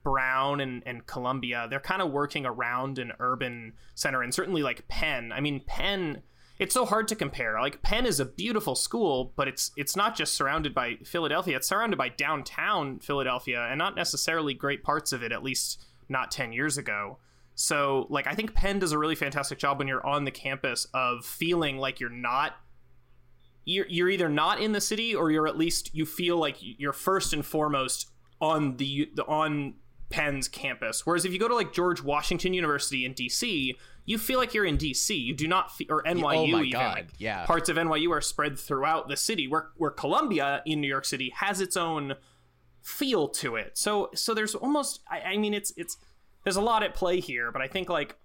Brown 0.03 0.59
and, 0.59 0.83
and 0.85 1.05
Columbia, 1.05 1.67
they're 1.69 1.79
kind 1.79 2.01
of 2.01 2.11
working 2.11 2.45
around 2.45 2.99
an 2.99 3.11
urban 3.19 3.73
center, 3.95 4.21
and 4.21 4.33
certainly 4.33 4.63
like 4.63 4.87
Penn. 4.87 5.31
I 5.31 5.39
mean, 5.39 5.61
Penn. 5.65 6.23
It's 6.59 6.75
so 6.75 6.85
hard 6.85 7.07
to 7.07 7.15
compare. 7.15 7.59
Like 7.59 7.81
Penn 7.81 8.05
is 8.05 8.19
a 8.19 8.25
beautiful 8.25 8.75
school, 8.75 9.33
but 9.35 9.47
it's 9.47 9.71
it's 9.75 9.95
not 9.95 10.15
just 10.15 10.35
surrounded 10.35 10.75
by 10.75 10.97
Philadelphia. 11.03 11.57
It's 11.57 11.67
surrounded 11.67 11.97
by 11.97 12.09
downtown 12.09 12.99
Philadelphia, 12.99 13.67
and 13.69 13.79
not 13.79 13.95
necessarily 13.95 14.53
great 14.53 14.83
parts 14.83 15.11
of 15.11 15.23
it. 15.23 15.31
At 15.31 15.43
least 15.43 15.83
not 16.07 16.29
ten 16.29 16.53
years 16.53 16.77
ago. 16.77 17.17
So, 17.55 18.07
like, 18.09 18.27
I 18.27 18.33
think 18.33 18.53
Penn 18.53 18.79
does 18.79 18.91
a 18.91 18.97
really 18.97 19.15
fantastic 19.15 19.59
job 19.59 19.77
when 19.77 19.87
you're 19.87 20.05
on 20.05 20.23
the 20.23 20.31
campus 20.31 20.87
of 20.93 21.25
feeling 21.25 21.77
like 21.77 21.99
you're 21.99 22.09
not. 22.09 22.55
You're, 23.65 23.85
you're 23.87 24.09
either 24.09 24.29
not 24.29 24.59
in 24.59 24.71
the 24.71 24.81
city 24.81 25.13
or 25.13 25.29
you're 25.29 25.47
at 25.47 25.57
least 25.57 25.93
you 25.93 26.05
feel 26.07 26.37
like 26.37 26.55
you're 26.59 26.93
first 26.93 27.33
and 27.33 27.45
foremost 27.45 28.09
on 28.39 28.77
the, 28.77 29.11
the 29.13 29.23
on 29.25 29.75
Penn's 30.11 30.47
campus. 30.47 31.05
Whereas 31.05 31.25
if 31.25 31.33
you 31.33 31.39
go 31.39 31.47
to 31.47 31.55
like 31.55 31.73
George 31.73 32.03
Washington 32.03 32.53
University 32.53 33.05
in 33.05 33.13
DC, 33.13 33.75
you 34.05 34.17
feel 34.17 34.39
like 34.39 34.53
you're 34.53 34.65
in 34.65 34.77
DC. 34.77 35.19
You 35.19 35.33
do 35.33 35.47
not 35.47 35.75
fe- 35.75 35.87
or 35.89 36.03
NYU 36.03 36.23
oh 36.23 36.47
my 36.47 36.61
even. 36.63 36.71
God, 36.71 36.95
like, 36.95 37.09
yeah. 37.17 37.45
Parts 37.45 37.69
of 37.69 37.77
NYU 37.77 38.11
are 38.11 38.21
spread 38.21 38.59
throughout 38.59 39.07
the 39.07 39.17
city. 39.17 39.47
Where 39.47 39.69
where 39.77 39.91
Columbia 39.91 40.61
in 40.65 40.81
New 40.81 40.87
York 40.87 41.05
City 41.05 41.31
has 41.37 41.61
its 41.61 41.77
own 41.77 42.15
feel 42.81 43.27
to 43.29 43.55
it. 43.55 43.77
So 43.77 44.09
so 44.13 44.33
there's 44.33 44.55
almost 44.55 45.01
I, 45.09 45.21
I 45.21 45.37
mean 45.37 45.53
it's 45.53 45.73
it's 45.77 45.97
there's 46.43 46.55
a 46.55 46.61
lot 46.61 46.83
at 46.83 46.93
play 46.93 47.19
here, 47.19 47.51
but 47.51 47.61
I 47.61 47.67
think 47.67 47.89
like 47.89 48.15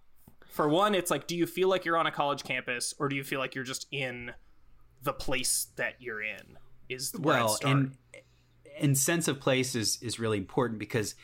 for 0.46 0.68
one, 0.68 0.94
it's 0.94 1.10
like 1.10 1.26
do 1.26 1.36
you 1.36 1.46
feel 1.46 1.68
like 1.68 1.84
you're 1.84 1.98
on 1.98 2.06
a 2.06 2.12
college 2.12 2.42
campus 2.42 2.94
or 2.98 3.08
do 3.08 3.16
you 3.16 3.24
feel 3.24 3.38
like 3.38 3.54
you're 3.54 3.64
just 3.64 3.86
in 3.90 4.32
the 5.02 5.12
place 5.12 5.68
that 5.76 5.94
you're 6.00 6.22
in? 6.22 6.58
Is 6.88 7.12
where 7.18 7.36
well 7.36 7.48
start. 7.48 7.76
and 7.76 7.96
and 8.78 8.98
sense 8.98 9.28
of 9.28 9.40
place 9.40 9.74
is 9.74 9.98
is 10.02 10.18
really 10.18 10.38
important 10.38 10.78
because 10.78 11.14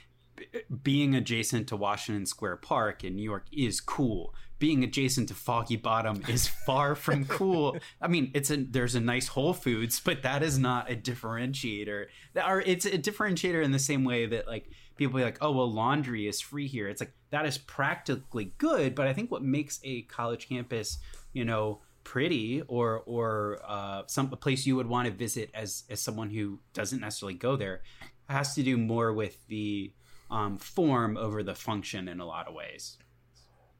being 0.82 1.14
adjacent 1.14 1.68
to 1.68 1.76
Washington 1.76 2.26
Square 2.26 2.56
Park 2.56 3.04
in 3.04 3.16
New 3.16 3.22
York 3.22 3.46
is 3.52 3.80
cool. 3.80 4.34
Being 4.58 4.84
adjacent 4.84 5.28
to 5.28 5.34
Foggy 5.34 5.76
Bottom 5.76 6.22
is 6.28 6.46
far 6.66 6.94
from 6.94 7.24
cool. 7.24 7.76
I 8.00 8.08
mean, 8.08 8.30
it's 8.34 8.50
a 8.50 8.56
there's 8.56 8.94
a 8.94 9.00
nice 9.00 9.28
Whole 9.28 9.54
Foods, 9.54 10.00
but 10.00 10.22
that 10.22 10.42
is 10.42 10.58
not 10.58 10.90
a 10.90 10.94
differentiator. 10.94 12.06
Or 12.36 12.60
it's 12.60 12.84
a 12.84 12.98
differentiator 12.98 13.62
in 13.62 13.72
the 13.72 13.78
same 13.78 14.04
way 14.04 14.26
that 14.26 14.46
like 14.46 14.70
people 14.96 15.16
be 15.18 15.24
like, 15.24 15.38
oh 15.40 15.52
well, 15.52 15.70
laundry 15.70 16.28
is 16.28 16.40
free 16.40 16.68
here. 16.68 16.88
It's 16.88 17.00
like 17.00 17.12
that 17.30 17.46
is 17.46 17.58
practically 17.58 18.52
good, 18.58 18.94
but 18.94 19.08
I 19.08 19.12
think 19.12 19.30
what 19.30 19.42
makes 19.42 19.80
a 19.82 20.02
college 20.02 20.48
campus, 20.48 20.98
you 21.32 21.44
know, 21.44 21.80
pretty 22.04 22.62
or 22.68 23.02
or 23.06 23.60
uh, 23.66 24.02
some 24.06 24.28
a 24.32 24.36
place 24.36 24.66
you 24.66 24.76
would 24.76 24.86
want 24.86 25.06
to 25.06 25.12
visit 25.12 25.50
as 25.54 25.84
as 25.90 26.00
someone 26.00 26.30
who 26.30 26.60
doesn't 26.72 27.00
necessarily 27.00 27.34
go 27.34 27.56
there 27.56 27.82
has 28.28 28.54
to 28.54 28.62
do 28.62 28.76
more 28.76 29.12
with 29.12 29.46
the 29.48 29.92
um, 30.32 30.56
form 30.56 31.16
over 31.16 31.42
the 31.42 31.54
function 31.54 32.08
in 32.08 32.18
a 32.18 32.26
lot 32.26 32.48
of 32.48 32.54
ways. 32.54 32.98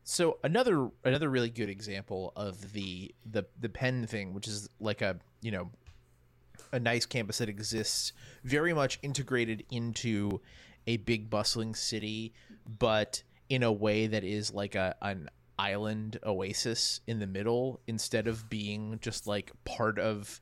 So 0.04 0.38
another 0.44 0.90
another 1.04 1.28
really 1.28 1.50
good 1.50 1.70
example 1.70 2.32
of 2.36 2.72
the 2.72 3.14
the 3.24 3.44
the 3.58 3.68
Penn 3.68 4.06
thing, 4.06 4.34
which 4.34 4.46
is 4.46 4.68
like 4.78 5.00
a 5.00 5.18
you 5.40 5.50
know 5.50 5.70
a 6.72 6.78
nice 6.78 7.06
campus 7.06 7.38
that 7.38 7.48
exists 7.48 8.12
very 8.44 8.72
much 8.72 8.98
integrated 9.02 9.64
into 9.70 10.40
a 10.86 10.98
big 10.98 11.30
bustling 11.30 11.74
city, 11.74 12.34
but 12.78 13.22
in 13.48 13.62
a 13.62 13.72
way 13.72 14.06
that 14.06 14.24
is 14.24 14.52
like 14.52 14.74
a 14.74 14.94
an 15.00 15.28
island 15.58 16.18
oasis 16.24 17.00
in 17.06 17.18
the 17.18 17.26
middle 17.26 17.80
instead 17.86 18.26
of 18.26 18.50
being 18.50 18.98
just 19.00 19.26
like 19.26 19.52
part 19.64 19.98
of 19.98 20.40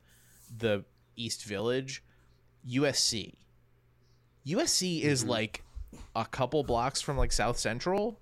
the 0.56 0.84
East 1.16 1.44
Village. 1.44 2.02
USC. 2.68 3.34
USC 4.46 5.02
is 5.02 5.24
like 5.24 5.62
a 6.14 6.24
couple 6.24 6.62
blocks 6.62 7.00
from 7.00 7.16
like 7.16 7.32
South 7.32 7.58
Central 7.58 8.18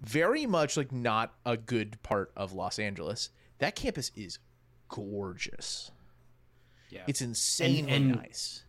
very 0.00 0.46
much 0.46 0.76
like 0.76 0.90
not 0.90 1.32
a 1.46 1.56
good 1.56 2.02
part 2.02 2.32
of 2.36 2.52
Los 2.52 2.80
Angeles. 2.80 3.28
That 3.58 3.76
campus 3.76 4.10
is 4.16 4.38
gorgeous. 4.88 5.92
Yeah, 6.90 7.02
It's 7.06 7.20
insanely 7.20 7.88
and- 7.90 8.16
nice. 8.16 8.64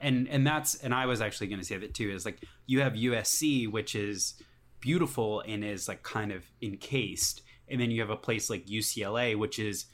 and 0.00 0.28
and 0.28 0.46
that's 0.46 0.74
and 0.76 0.92
I 0.92 1.06
was 1.06 1.20
actually 1.20 1.46
going 1.46 1.60
to 1.60 1.64
say 1.64 1.76
that 1.78 1.94
too. 1.94 2.10
Is 2.10 2.24
like 2.24 2.42
you 2.66 2.80
have 2.80 2.94
USC, 2.94 3.70
which 3.70 3.94
is 3.94 4.34
beautiful 4.80 5.42
and 5.46 5.64
is 5.64 5.86
like 5.88 6.02
kind 6.02 6.32
of 6.32 6.44
encased, 6.60 7.42
and 7.68 7.80
then 7.80 7.90
you 7.92 8.00
have 8.00 8.10
a 8.10 8.16
place 8.16 8.50
like 8.50 8.66
UCLA, 8.66 9.36
which 9.38 9.58
is 9.58 9.86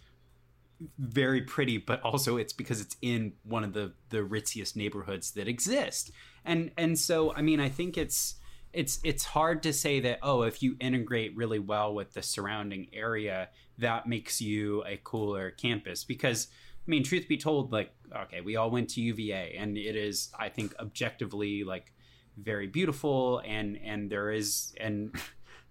very 0.99 1.43
pretty, 1.43 1.79
but 1.79 2.01
also 2.03 2.37
it's 2.39 2.53
because 2.53 2.81
it's 2.81 2.97
in 3.03 3.35
one 3.45 3.63
of 3.65 3.73
the 3.75 3.93
the 4.09 4.19
ritziest 4.25 4.75
neighborhoods 4.77 5.31
that 5.33 5.47
exist, 5.47 6.11
and 6.45 6.71
and 6.77 6.99
so 6.99 7.35
I 7.35 7.43
mean 7.43 7.61
I 7.61 7.69
think 7.69 7.97
it's 7.97 8.37
it's 8.73 9.01
it's 9.05 9.25
hard 9.25 9.63
to 9.65 9.73
say 9.73 10.01
that 10.01 10.19
oh 10.23 10.43
if 10.43 10.63
you 10.63 10.77
integrate 10.81 11.37
really 11.37 11.59
well 11.59 11.95
with 11.95 12.15
the 12.15 12.23
surrounding 12.23 12.89
area 12.93 13.49
that 13.79 14.07
makes 14.07 14.41
you 14.41 14.83
a 14.85 14.99
cooler 15.03 15.51
campus. 15.51 16.05
Because 16.05 16.49
I 16.87 16.91
mean 16.91 17.05
truth 17.05 17.29
be 17.29 17.37
told 17.37 17.73
like 17.73 17.93
okay 18.25 18.41
we 18.41 18.57
all 18.57 18.71
went 18.71 18.91
to 18.91 19.01
UVA 19.01 19.57
and 19.59 19.77
it 19.77 19.97
is 19.97 20.31
I 20.39 20.49
think 20.49 20.75
objectively 20.79 21.65
like 21.65 21.93
very 22.39 22.67
beautiful 22.67 23.43
and 23.45 23.79
and 23.85 24.11
there 24.11 24.31
is 24.31 24.75
and 24.81 25.15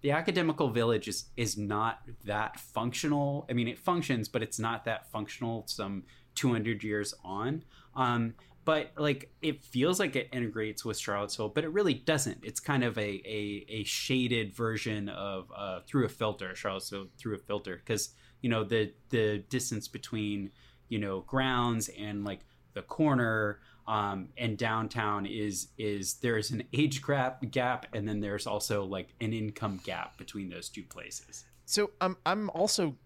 the 0.02 0.12
academical 0.12 0.68
village 0.68 1.08
is 1.08 1.24
is 1.36 1.58
not 1.58 2.00
that 2.24 2.58
functional. 2.60 3.46
I 3.50 3.52
mean 3.52 3.68
it 3.68 3.78
functions 3.78 4.28
but 4.28 4.42
it's 4.42 4.58
not 4.58 4.84
that 4.84 5.10
functional 5.10 5.64
some 5.66 6.04
200 6.34 6.84
years 6.84 7.14
on. 7.24 7.64
Um 7.94 8.34
but 8.64 8.90
like 8.96 9.32
it 9.42 9.64
feels 9.64 9.98
like 9.98 10.14
it 10.16 10.28
integrates 10.32 10.84
with 10.84 10.98
charlottesville 10.98 11.48
but 11.48 11.64
it 11.64 11.72
really 11.72 11.94
doesn't 11.94 12.38
it's 12.42 12.60
kind 12.60 12.84
of 12.84 12.96
a 12.98 13.22
a, 13.24 13.66
a 13.68 13.84
shaded 13.84 14.54
version 14.54 15.08
of 15.08 15.50
uh 15.56 15.80
through 15.86 16.04
a 16.04 16.08
filter 16.08 16.54
charlottesville 16.54 17.06
through 17.18 17.34
a 17.34 17.38
filter 17.38 17.80
because 17.84 18.10
you 18.40 18.50
know 18.50 18.64
the 18.64 18.92
the 19.10 19.38
distance 19.48 19.88
between 19.88 20.50
you 20.88 20.98
know 20.98 21.20
grounds 21.20 21.88
and 21.98 22.24
like 22.24 22.40
the 22.74 22.82
corner 22.82 23.60
um, 23.86 24.28
and 24.36 24.56
downtown 24.56 25.26
is 25.26 25.68
is 25.76 26.14
there's 26.14 26.50
an 26.50 26.64
age 26.72 27.02
gap 27.02 27.42
gap 27.50 27.86
and 27.92 28.08
then 28.08 28.20
there's 28.20 28.46
also 28.46 28.84
like 28.84 29.14
an 29.20 29.32
income 29.32 29.80
gap 29.84 30.16
between 30.18 30.48
those 30.48 30.68
two 30.68 30.84
places. 30.84 31.44
So 31.64 31.90
I'm 32.00 32.16
I'm 32.24 32.50
also 32.50 32.96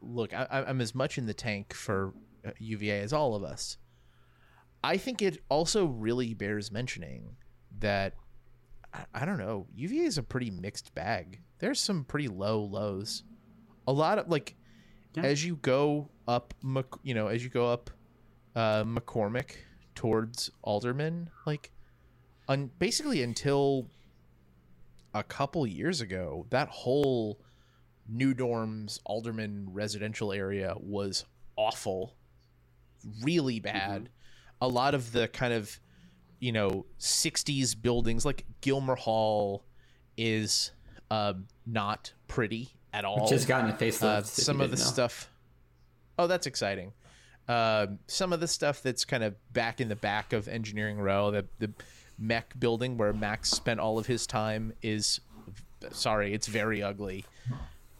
look 0.00 0.32
I, 0.32 0.46
I'm 0.66 0.80
as 0.80 0.94
much 0.94 1.18
in 1.18 1.26
the 1.26 1.34
tank 1.34 1.74
for 1.74 2.14
uh, 2.46 2.50
UVA 2.58 3.00
as 3.00 3.12
all 3.12 3.34
of 3.34 3.44
us. 3.44 3.76
I 4.84 4.96
think 4.98 5.22
it 5.22 5.42
also 5.48 5.86
really 5.86 6.34
bears 6.34 6.70
mentioning 6.70 7.36
that 7.80 8.14
I, 8.92 9.04
I 9.14 9.24
don't 9.24 9.38
know 9.38 9.66
UVA 9.74 10.04
is 10.04 10.18
a 10.18 10.22
pretty 10.22 10.50
mixed 10.50 10.94
bag. 10.94 11.40
There's 11.58 11.80
some 11.80 12.04
pretty 12.04 12.28
low 12.28 12.62
lows. 12.62 13.22
A 13.86 13.92
lot 13.92 14.18
of 14.18 14.28
like 14.28 14.54
Yeah. 15.14 15.24
as 15.24 15.44
you 15.44 15.56
go 15.56 16.08
up, 16.28 16.54
you 17.02 17.14
know, 17.14 17.28
as 17.28 17.42
you 17.44 17.50
go 17.50 17.68
up 17.70 17.90
uh, 18.56 18.84
McCormick 18.84 19.56
towards 19.94 20.50
Alderman, 20.62 21.28
like, 21.46 21.70
un- 22.48 22.70
basically 22.78 23.22
until 23.22 23.88
a 25.12 25.22
couple 25.22 25.66
years 25.66 26.00
ago, 26.00 26.46
that 26.50 26.68
whole 26.68 27.40
New 28.08 28.34
Dorms 28.34 29.00
Alderman 29.04 29.68
residential 29.72 30.32
area 30.32 30.74
was 30.78 31.24
awful, 31.56 32.14
really 33.22 33.60
bad. 33.60 34.08
A 34.64 34.68
lot 34.68 34.94
of 34.94 35.12
the 35.12 35.28
kind 35.28 35.52
of, 35.52 35.78
you 36.40 36.52
know, 36.52 36.86
60s 36.98 37.80
buildings, 37.80 38.24
like 38.24 38.44
Gilmer 38.60 38.96
Hall, 38.96 39.64
is 40.16 40.72
uh, 41.10 41.34
not 41.66 42.12
pretty 42.28 42.70
at 42.92 43.04
all. 43.04 43.28
Just 43.28 43.48
gotten 43.48 43.70
a 43.70 43.74
facelift. 43.74 44.02
Uh, 44.02 44.22
some 44.22 44.60
of 44.60 44.70
the 44.70 44.76
know. 44.76 44.82
stuff. 44.82 45.30
Oh, 46.18 46.26
that's 46.26 46.46
exciting. 46.46 46.92
Um, 47.48 47.98
some 48.06 48.32
of 48.32 48.40
the 48.40 48.48
stuff 48.48 48.82
that's 48.82 49.04
kind 49.04 49.22
of 49.22 49.34
back 49.52 49.80
in 49.80 49.88
the 49.88 49.96
back 49.96 50.32
of 50.32 50.48
Engineering 50.48 50.98
Row, 50.98 51.30
the 51.30 51.46
the 51.58 51.70
mech 52.18 52.58
building 52.58 52.96
where 52.96 53.12
Max 53.12 53.50
spent 53.50 53.80
all 53.80 53.98
of 53.98 54.06
his 54.06 54.26
time 54.26 54.72
is, 54.82 55.20
sorry, 55.90 56.32
it's 56.32 56.46
very 56.46 56.82
ugly. 56.82 57.24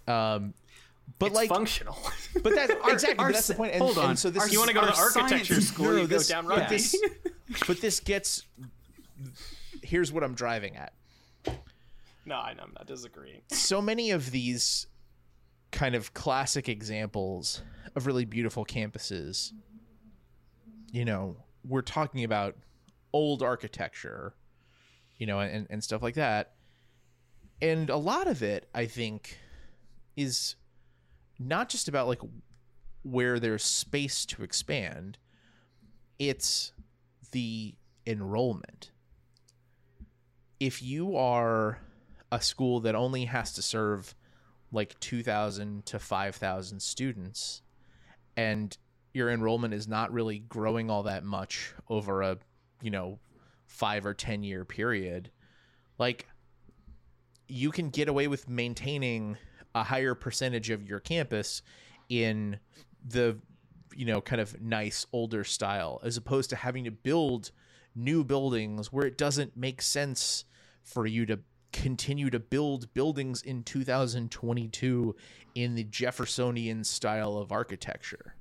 Um, 0.07 0.55
but 1.19 1.27
it's 1.27 1.35
like, 1.37 1.49
functional. 1.49 1.97
but 2.43 2.55
that 2.55 2.71
exactly. 2.89 3.19
our 3.19 3.27
but 3.29 3.35
that's 3.35 3.47
the 3.49 3.55
point. 3.55 3.73
And, 3.73 3.83
hold 3.83 3.99
on. 3.99 4.17
So 4.17 4.31
this 4.31 4.43
Our- 4.45 4.49
you 4.49 4.59
want 4.59 4.69
to 4.69 4.75
go 4.75 4.81
to 4.81 4.87
the 4.87 4.97
architecture 4.97 5.61
school, 5.61 5.87
no, 5.87 5.97
you 6.03 6.07
this- 6.07 6.29
go 6.29 6.35
down 6.35 6.47
but 6.49 6.69
this- 6.69 6.97
but 7.67 7.81
this 7.81 8.01
gets. 8.01 8.43
Here's 9.83 10.11
what 10.13 10.25
I'm 10.25 10.35
driving 10.35 10.77
at. 10.77 10.93
no, 12.25 12.37
I 12.37 12.55
know, 12.55 12.63
I'm 12.65 12.73
not 12.75 12.87
disagreeing. 12.87 13.43
so 13.51 13.81
many 13.83 14.11
of 14.11 14.31
these 14.31 14.87
kind 15.71 15.95
of 15.95 16.15
classic 16.15 16.69
examples 16.69 17.61
of 17.97 18.07
really 18.07 18.25
beautiful 18.25 18.65
campuses 18.65 19.53
you 20.93 21.05
know 21.05 21.37
we're 21.67 21.83
talking 21.83 22.23
about 22.23 22.55
old 23.13 23.43
architecture 23.43 24.35
you 25.19 25.27
know 25.27 25.41
and, 25.41 25.67
and 25.71 25.83
stuff 25.83 26.01
like 26.01 26.15
that 26.15 26.53
and 27.61 27.91
a 27.91 27.97
lot 27.97 28.29
of 28.29 28.41
it 28.45 28.69
i 28.73 28.87
think 28.87 29.37
is 30.17 30.55
not 31.39 31.69
just 31.69 31.89
about 31.89 32.09
like 32.09 32.21
where 33.03 33.39
there's 33.39 33.65
space 33.65 34.25
to 34.27 34.43
expand 34.43 35.19
it's 36.19 36.73
the 37.33 37.75
enrollment. 38.07 38.93
If 40.61 40.83
you 40.83 41.17
are 41.17 41.79
a 42.31 42.41
school 42.41 42.81
that 42.81 42.95
only 42.95 43.27
has 43.27 43.53
to 43.55 43.63
serve 43.63 44.15
like 44.73 44.99
2000 45.01 45.87
to 45.87 45.99
5000 45.99 46.81
students 46.81 47.63
and 48.37 48.77
your 49.13 49.31
enrollment 49.31 49.73
is 49.73 49.87
not 49.87 50.13
really 50.13 50.41
growing 50.41 50.91
all 50.91 51.05
that 51.05 51.23
much 51.25 51.73
over 51.89 52.23
a 52.23 52.39
you 52.83 52.91
know 52.91 53.21
5 53.67 54.07
or 54.07 54.15
10 54.15 54.43
year 54.43 54.65
period 54.65 55.31
like 55.97 56.27
you 57.47 57.71
can 57.71 57.91
get 57.91 58.09
away 58.09 58.27
with 58.27 58.49
maintaining 58.49 59.37
a 59.75 59.83
higher 59.83 60.15
percentage 60.15 60.71
of 60.71 60.87
your 60.87 61.01
campus 61.01 61.63
in 62.09 62.59
the 63.07 63.37
you 63.95 64.05
know 64.05 64.21
kind 64.21 64.41
of 64.41 64.61
nice 64.61 65.07
older 65.13 65.45
style 65.45 66.01
as 66.03 66.17
opposed 66.17 66.51
to 66.51 66.57
having 66.57 66.85
to 66.85 66.91
build 66.91 67.51
new 67.95 68.25
buildings 68.25 68.93
where 68.93 69.07
it 69.07 69.17
doesn't 69.17 69.57
make 69.57 69.81
sense 69.81 70.45
for 70.83 71.07
you 71.07 71.25
to 71.27 71.39
continue 71.73 72.31
to 72.31 72.39
build 72.39 72.93
buildings 72.95 73.43
in 73.43 73.63
2022 73.65 75.17
in 75.55 75.75
the 75.75 75.85
Jeffersonian 75.85 76.85
style 76.85 77.37
of 77.37 77.51
architecture. 77.51 78.37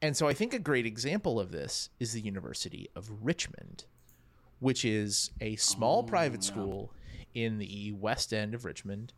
And 0.00 0.16
so 0.16 0.26
I 0.26 0.32
think 0.32 0.54
a 0.54 0.58
great 0.58 0.86
example 0.86 1.38
of 1.38 1.50
this 1.50 1.90
is 2.00 2.12
the 2.12 2.20
University 2.20 2.88
of 2.96 3.10
Richmond, 3.22 3.84
which 4.60 4.84
is 4.84 5.30
a 5.40 5.56
small 5.56 6.00
oh, 6.00 6.02
private 6.02 6.42
school 6.42 6.90
in 7.34 7.58
the 7.58 7.92
west 7.92 8.32
end 8.32 8.54
of 8.54 8.64
Richmond, 8.64 9.12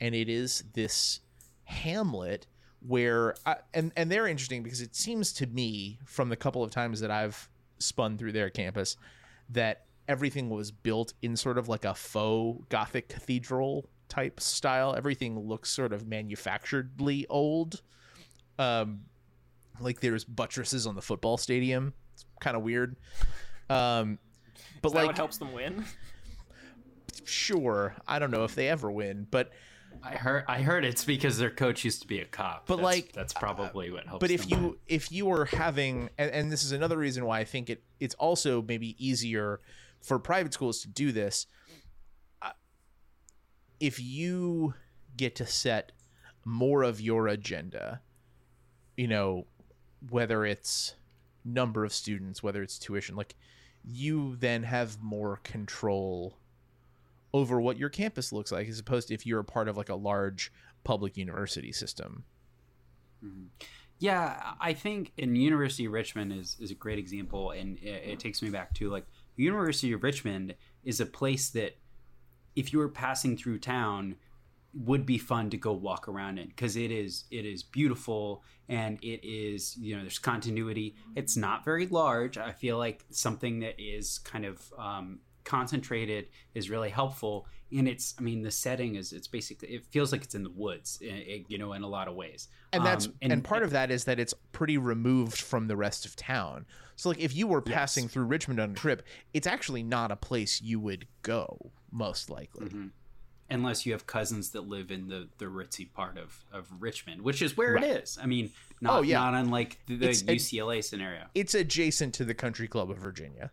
and 0.00 0.14
it 0.14 0.28
is 0.28 0.64
this 0.74 1.20
hamlet 1.64 2.46
where 2.86 3.34
I, 3.44 3.56
and 3.74 3.92
and 3.96 4.10
they're 4.10 4.26
interesting 4.26 4.62
because 4.62 4.80
it 4.80 4.94
seems 4.94 5.32
to 5.34 5.46
me 5.46 5.98
from 6.04 6.28
the 6.28 6.36
couple 6.36 6.62
of 6.62 6.70
times 6.70 7.00
that 7.00 7.10
I've 7.10 7.48
spun 7.78 8.16
through 8.16 8.32
their 8.32 8.50
campus 8.50 8.96
that 9.50 9.84
everything 10.08 10.50
was 10.50 10.70
built 10.70 11.12
in 11.22 11.36
sort 11.36 11.58
of 11.58 11.68
like 11.68 11.84
a 11.84 11.94
faux 11.94 12.64
gothic 12.68 13.08
cathedral 13.08 13.88
type 14.08 14.40
style. 14.40 14.94
Everything 14.96 15.38
looks 15.38 15.70
sort 15.70 15.92
of 15.92 16.06
manufacturedly 16.06 17.26
old. 17.28 17.82
Um 18.58 19.00
like 19.80 20.00
there's 20.00 20.24
buttresses 20.24 20.86
on 20.86 20.94
the 20.94 21.02
football 21.02 21.36
stadium. 21.36 21.92
It's 22.14 22.24
kind 22.40 22.56
of 22.56 22.62
weird. 22.62 22.96
Um 23.68 24.18
but 24.80 24.94
like 24.94 25.06
what 25.06 25.16
helps 25.16 25.38
them 25.38 25.52
win? 25.52 25.84
sure, 27.24 27.94
I 28.06 28.18
don't 28.18 28.30
know 28.30 28.44
if 28.44 28.54
they 28.54 28.68
ever 28.68 28.90
win, 28.90 29.26
but 29.30 29.50
I 30.02 30.14
heard 30.16 30.44
I 30.48 30.62
heard 30.62 30.84
it's 30.84 31.04
because 31.04 31.38
their 31.38 31.50
coach 31.50 31.84
used 31.84 32.02
to 32.02 32.08
be 32.08 32.20
a 32.20 32.24
cop. 32.24 32.66
But, 32.66 32.76
That's- 32.76 32.94
like, 32.96 33.12
that's 33.12 33.32
probably 33.32 33.90
what 33.90 34.06
helps. 34.06 34.20
but 34.20 34.30
if 34.30 34.48
you 34.50 34.78
if 34.86 35.10
you 35.12 35.26
were 35.26 35.46
having 35.46 36.10
and, 36.18 36.30
and 36.30 36.52
this 36.52 36.64
is 36.64 36.72
another 36.72 36.96
reason 36.98 37.24
why 37.24 37.40
i 37.40 37.44
think 37.44 37.70
it 37.70 37.82
it's 38.00 38.14
also 38.16 38.62
maybe 38.62 38.94
easier 39.04 39.60
for 40.00 40.18
private 40.18 40.52
schools 40.54 40.80
to 40.82 40.88
do 40.88 41.10
this 41.12 41.46
uh, 42.42 42.50
if 43.80 43.98
you 44.00 44.74
get 45.16 45.34
to 45.36 45.46
set 45.46 45.92
more 46.44 46.82
of 46.82 47.00
your 47.00 47.26
agenda 47.28 48.00
you 48.96 49.08
know 49.08 49.46
whether 50.10 50.44
it's 50.44 50.94
number 51.44 51.84
of 51.84 51.92
students 51.92 52.42
whether 52.42 52.62
it's 52.62 52.78
tuition 52.78 53.16
like 53.16 53.34
you 53.84 54.36
then 54.36 54.62
have 54.64 55.00
more 55.02 55.38
control 55.42 56.36
over 57.36 57.60
what 57.60 57.76
your 57.76 57.88
campus 57.88 58.32
looks 58.32 58.52
like 58.52 58.68
as 58.68 58.78
opposed 58.78 59.08
to 59.08 59.14
if 59.14 59.26
you're 59.26 59.40
a 59.40 59.44
part 59.44 59.68
of 59.68 59.76
like 59.76 59.88
a 59.88 59.94
large 59.94 60.52
public 60.84 61.16
university 61.16 61.72
system 61.72 62.24
Yeah, 63.98 64.52
I 64.60 64.74
think 64.74 65.12
in 65.16 65.34
University 65.36 65.86
of 65.86 65.92
Richmond 65.92 66.32
is, 66.32 66.56
is 66.60 66.70
a 66.70 66.74
great 66.74 66.98
example, 66.98 67.52
and 67.52 67.78
it, 67.78 68.02
it 68.04 68.20
takes 68.20 68.42
me 68.42 68.50
back 68.50 68.74
to 68.74 68.90
like 68.90 69.06
University 69.36 69.92
of 69.92 70.02
Richmond 70.02 70.54
is 70.84 71.00
a 71.00 71.06
place 71.06 71.50
that 71.50 71.76
if 72.54 72.72
you 72.72 72.78
were 72.78 72.88
passing 72.88 73.36
through 73.36 73.58
town 73.58 74.16
would 74.74 75.06
be 75.06 75.16
fun 75.16 75.48
to 75.48 75.56
go 75.56 75.72
walk 75.72 76.08
around 76.08 76.36
in 76.38 76.48
because 76.48 76.76
it 76.76 76.90
is 76.90 77.24
it 77.30 77.46
is 77.46 77.62
beautiful 77.62 78.42
and 78.68 78.98
it 79.02 79.26
is 79.26 79.74
you 79.78 79.96
know 79.96 80.02
there's 80.02 80.18
continuity. 80.18 80.94
It's 81.14 81.36
not 81.36 81.64
very 81.64 81.86
large. 81.86 82.36
I 82.36 82.52
feel 82.52 82.76
like 82.76 83.04
something 83.10 83.60
that 83.60 83.76
is 83.78 84.18
kind 84.18 84.44
of 84.44 84.72
um, 84.78 85.20
concentrated 85.46 86.26
is 86.54 86.68
really 86.68 86.90
helpful 86.90 87.46
and 87.72 87.88
it's 87.88 88.14
i 88.18 88.22
mean 88.22 88.42
the 88.42 88.50
setting 88.50 88.96
is 88.96 89.12
it's 89.12 89.28
basically 89.28 89.68
it 89.68 89.84
feels 89.86 90.12
like 90.12 90.22
it's 90.22 90.34
in 90.34 90.42
the 90.42 90.50
woods 90.50 90.98
eh, 91.02 91.22
eh, 91.26 91.38
you 91.48 91.56
know 91.56 91.72
in 91.72 91.82
a 91.82 91.88
lot 91.88 92.08
of 92.08 92.14
ways 92.14 92.48
and 92.72 92.84
that's 92.84 93.06
Um, 93.06 93.14
and, 93.22 93.44
part 93.44 93.62
of 93.62 93.70
that 93.70 93.90
is 93.90 94.04
that 94.04 94.18
it's 94.20 94.34
pretty 94.52 94.76
removed 94.76 95.40
from 95.40 95.66
the 95.68 95.76
rest 95.76 96.04
of 96.04 96.14
town. 96.16 96.66
So 96.96 97.08
like 97.08 97.20
if 97.20 97.34
you 97.34 97.46
were 97.46 97.62
passing 97.62 98.06
through 98.08 98.24
Richmond 98.24 98.60
on 98.60 98.72
a 98.72 98.74
trip, 98.74 99.02
it's 99.32 99.46
actually 99.46 99.82
not 99.82 100.10
a 100.10 100.16
place 100.16 100.60
you 100.60 100.78
would 100.80 101.06
go 101.22 101.70
most 101.90 102.28
likely. 102.28 102.66
Mm-hmm. 102.66 102.86
unless 103.48 103.86
you 103.86 103.92
have 103.92 104.06
cousins 104.06 104.50
that 104.50 104.62
live 104.68 104.90
in 104.90 105.06
the 105.08 105.28
the 105.38 105.46
ritzy 105.46 105.90
part 105.90 106.18
of 106.18 106.44
of 106.52 106.66
Richmond, 106.80 107.22
which 107.22 107.40
is 107.40 107.56
where 107.56 107.76
it 107.76 107.84
is. 107.84 108.18
I 108.20 108.26
mean, 108.26 108.50
not 108.80 108.98
Oh, 108.98 109.02
yeah. 109.02 109.20
not 109.20 109.34
unlike 109.34 109.78
the, 109.86 109.96
the 109.96 110.08
UCLA 110.08 110.82
scenario. 110.84 111.26
It's 111.34 111.54
adjacent 111.54 112.12
to 112.14 112.24
the 112.24 112.34
Country 112.34 112.68
Club 112.68 112.90
of 112.90 112.98
Virginia. 112.98 113.52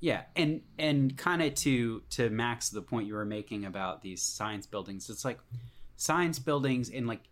Yeah, 0.00 0.22
and 0.36 0.62
and 0.78 1.16
kind 1.16 1.42
of 1.42 1.54
to 1.56 2.02
to 2.10 2.30
max 2.30 2.70
the 2.70 2.82
point 2.82 3.06
you 3.06 3.14
were 3.14 3.24
making 3.24 3.64
about 3.64 4.02
these 4.02 4.22
science 4.22 4.66
buildings, 4.66 5.10
it's 5.10 5.24
like 5.24 5.38
science 5.96 6.38
buildings 6.38 6.88
in 6.88 7.06
like 7.06 7.22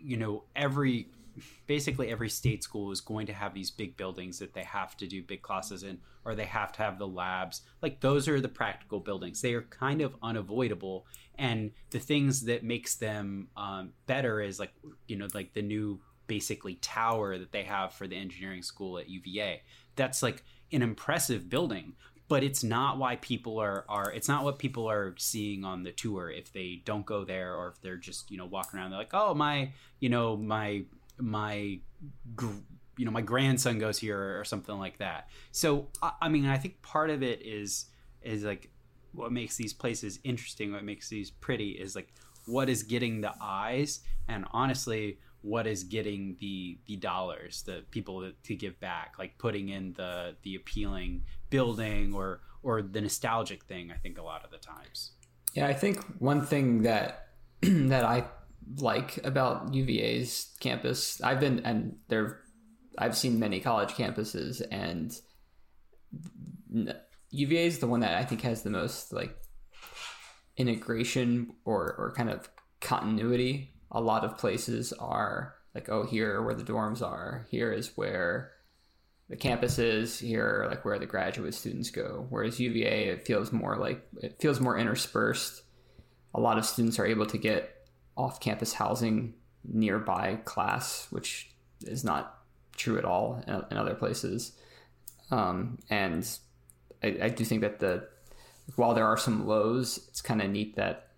you 0.00 0.16
know 0.16 0.44
every 0.54 1.08
basically 1.66 2.10
every 2.10 2.28
state 2.28 2.62
school 2.62 2.92
is 2.92 3.00
going 3.00 3.26
to 3.26 3.32
have 3.32 3.54
these 3.54 3.70
big 3.70 3.96
buildings 3.96 4.38
that 4.38 4.54
they 4.54 4.62
have 4.62 4.96
to 4.96 5.06
do 5.06 5.20
big 5.22 5.42
classes 5.42 5.82
in 5.82 5.98
or 6.24 6.36
they 6.36 6.44
have 6.44 6.70
to 6.72 6.82
have 6.82 6.98
the 6.98 7.08
labs. 7.08 7.62
Like 7.82 8.00
those 8.00 8.28
are 8.28 8.40
the 8.40 8.48
practical 8.48 9.00
buildings. 9.00 9.40
They 9.40 9.54
are 9.54 9.62
kind 9.62 10.00
of 10.00 10.14
unavoidable 10.22 11.06
and 11.38 11.72
the 11.90 11.98
things 11.98 12.42
that 12.42 12.62
makes 12.62 12.94
them 12.94 13.48
um, 13.56 13.92
better 14.06 14.40
is 14.40 14.60
like 14.60 14.72
you 15.06 15.16
know 15.16 15.26
like 15.34 15.52
the 15.52 15.62
new 15.62 16.00
basically 16.26 16.76
tower 16.76 17.36
that 17.36 17.52
they 17.52 17.62
have 17.62 17.92
for 17.92 18.06
the 18.06 18.16
engineering 18.16 18.62
school 18.62 18.98
at 18.98 19.08
uva 19.08 19.56
that's 19.96 20.22
like 20.22 20.42
an 20.74 20.82
impressive 20.82 21.48
building 21.48 21.94
but 22.28 22.42
it's 22.42 22.64
not 22.64 22.98
why 22.98 23.16
people 23.16 23.58
are 23.58 23.84
are 23.88 24.10
it's 24.12 24.28
not 24.28 24.44
what 24.44 24.58
people 24.58 24.88
are 24.90 25.14
seeing 25.18 25.64
on 25.64 25.82
the 25.82 25.92
tour. 25.92 26.30
If 26.30 26.52
they 26.52 26.82
don't 26.84 27.04
go 27.04 27.24
there 27.24 27.54
or 27.54 27.68
if 27.68 27.80
they're 27.80 27.96
just 27.96 28.30
you 28.30 28.38
know 28.38 28.46
walking 28.46 28.78
around 28.78 28.90
they're 28.90 28.98
like 28.98 29.14
oh 29.14 29.34
my 29.34 29.72
you 30.00 30.08
know 30.08 30.36
my 30.36 30.84
my 31.18 31.78
you 32.96 33.04
know 33.04 33.10
my 33.10 33.20
grandson 33.20 33.78
goes 33.78 33.98
here 33.98 34.38
or 34.38 34.44
something 34.44 34.78
like 34.78 34.98
that. 34.98 35.28
So 35.52 35.88
I 36.20 36.28
mean 36.28 36.46
i 36.46 36.56
think 36.56 36.80
part 36.82 37.10
of 37.10 37.22
it 37.22 37.42
is 37.42 37.86
is 38.22 38.44
like 38.44 38.70
what 39.12 39.30
makes 39.30 39.56
these 39.56 39.72
places 39.72 40.18
interesting 40.24 40.72
what 40.72 40.82
makes 40.82 41.08
these 41.08 41.30
pretty 41.30 41.70
is 41.72 41.94
like 41.94 42.12
what 42.46 42.68
is 42.68 42.82
getting 42.82 43.20
the 43.20 43.32
eyes. 43.40 44.00
And 44.28 44.46
honestly 44.52 45.18
what 45.44 45.66
is 45.66 45.84
getting 45.84 46.36
the 46.40 46.78
the 46.86 46.96
dollars 46.96 47.62
the 47.64 47.84
people 47.90 48.30
to 48.42 48.54
give 48.54 48.78
back 48.80 49.14
like 49.18 49.36
putting 49.38 49.68
in 49.68 49.92
the 49.92 50.34
the 50.42 50.54
appealing 50.54 51.22
building 51.50 52.14
or 52.14 52.40
or 52.62 52.80
the 52.80 53.00
nostalgic 53.00 53.64
thing 53.64 53.92
i 53.92 53.96
think 53.96 54.16
a 54.18 54.22
lot 54.22 54.42
of 54.44 54.50
the 54.50 54.58
times 54.58 55.12
Yeah, 55.54 55.66
I 55.66 55.72
think 55.72 56.04
one 56.18 56.44
thing 56.44 56.82
that 56.82 57.28
that 57.62 58.04
I 58.04 58.24
like 58.76 59.24
about 59.24 59.72
UVA's 59.72 60.54
campus, 60.60 61.20
I've 61.22 61.40
been 61.40 61.60
and 61.60 61.96
there, 62.08 62.40
I've 62.98 63.16
seen 63.16 63.38
many 63.38 63.60
college 63.60 63.90
campuses, 63.90 64.62
and 64.70 65.12
UVA 67.30 67.66
is 67.66 67.78
the 67.78 67.86
one 67.86 68.00
that 68.00 68.14
I 68.14 68.24
think 68.24 68.42
has 68.42 68.62
the 68.62 68.70
most 68.70 69.12
like 69.12 69.36
integration 70.56 71.54
or 71.64 71.94
or 71.98 72.12
kind 72.16 72.30
of 72.30 72.48
continuity. 72.80 73.73
A 73.94 74.00
lot 74.00 74.24
of 74.24 74.36
places 74.36 74.92
are 74.92 75.54
like, 75.74 75.88
oh, 75.88 76.04
here 76.04 76.42
where 76.42 76.54
the 76.54 76.64
dorms 76.64 77.00
are. 77.00 77.46
Here 77.50 77.72
is 77.72 77.96
where 77.96 78.52
the 79.28 79.36
campus 79.36 79.78
is 79.78 80.18
here 80.18 80.66
like 80.68 80.84
where 80.84 80.98
the 80.98 81.06
graduate 81.06 81.54
students 81.54 81.90
go 81.90 82.26
whereas 82.28 82.60
uva 82.60 83.12
it 83.12 83.26
feels 83.26 83.52
more 83.52 83.76
like 83.76 84.06
it 84.22 84.36
feels 84.40 84.60
more 84.60 84.78
interspersed 84.78 85.62
a 86.34 86.40
lot 86.40 86.58
of 86.58 86.66
students 86.66 86.98
are 86.98 87.06
able 87.06 87.26
to 87.26 87.38
get 87.38 87.88
off 88.16 88.40
campus 88.40 88.74
housing 88.74 89.34
nearby 89.64 90.36
class 90.44 91.06
which 91.10 91.50
is 91.82 92.04
not 92.04 92.38
true 92.76 92.98
at 92.98 93.04
all 93.04 93.42
in, 93.46 93.62
in 93.70 93.76
other 93.76 93.94
places 93.94 94.52
um, 95.30 95.78
and 95.88 96.38
I, 97.02 97.18
I 97.22 97.28
do 97.30 97.44
think 97.44 97.62
that 97.62 97.80
the 97.80 98.06
while 98.76 98.94
there 98.94 99.06
are 99.06 99.16
some 99.16 99.46
lows 99.46 100.06
it's 100.08 100.20
kind 100.20 100.42
of 100.42 100.50
neat 100.50 100.76
that 100.76 101.08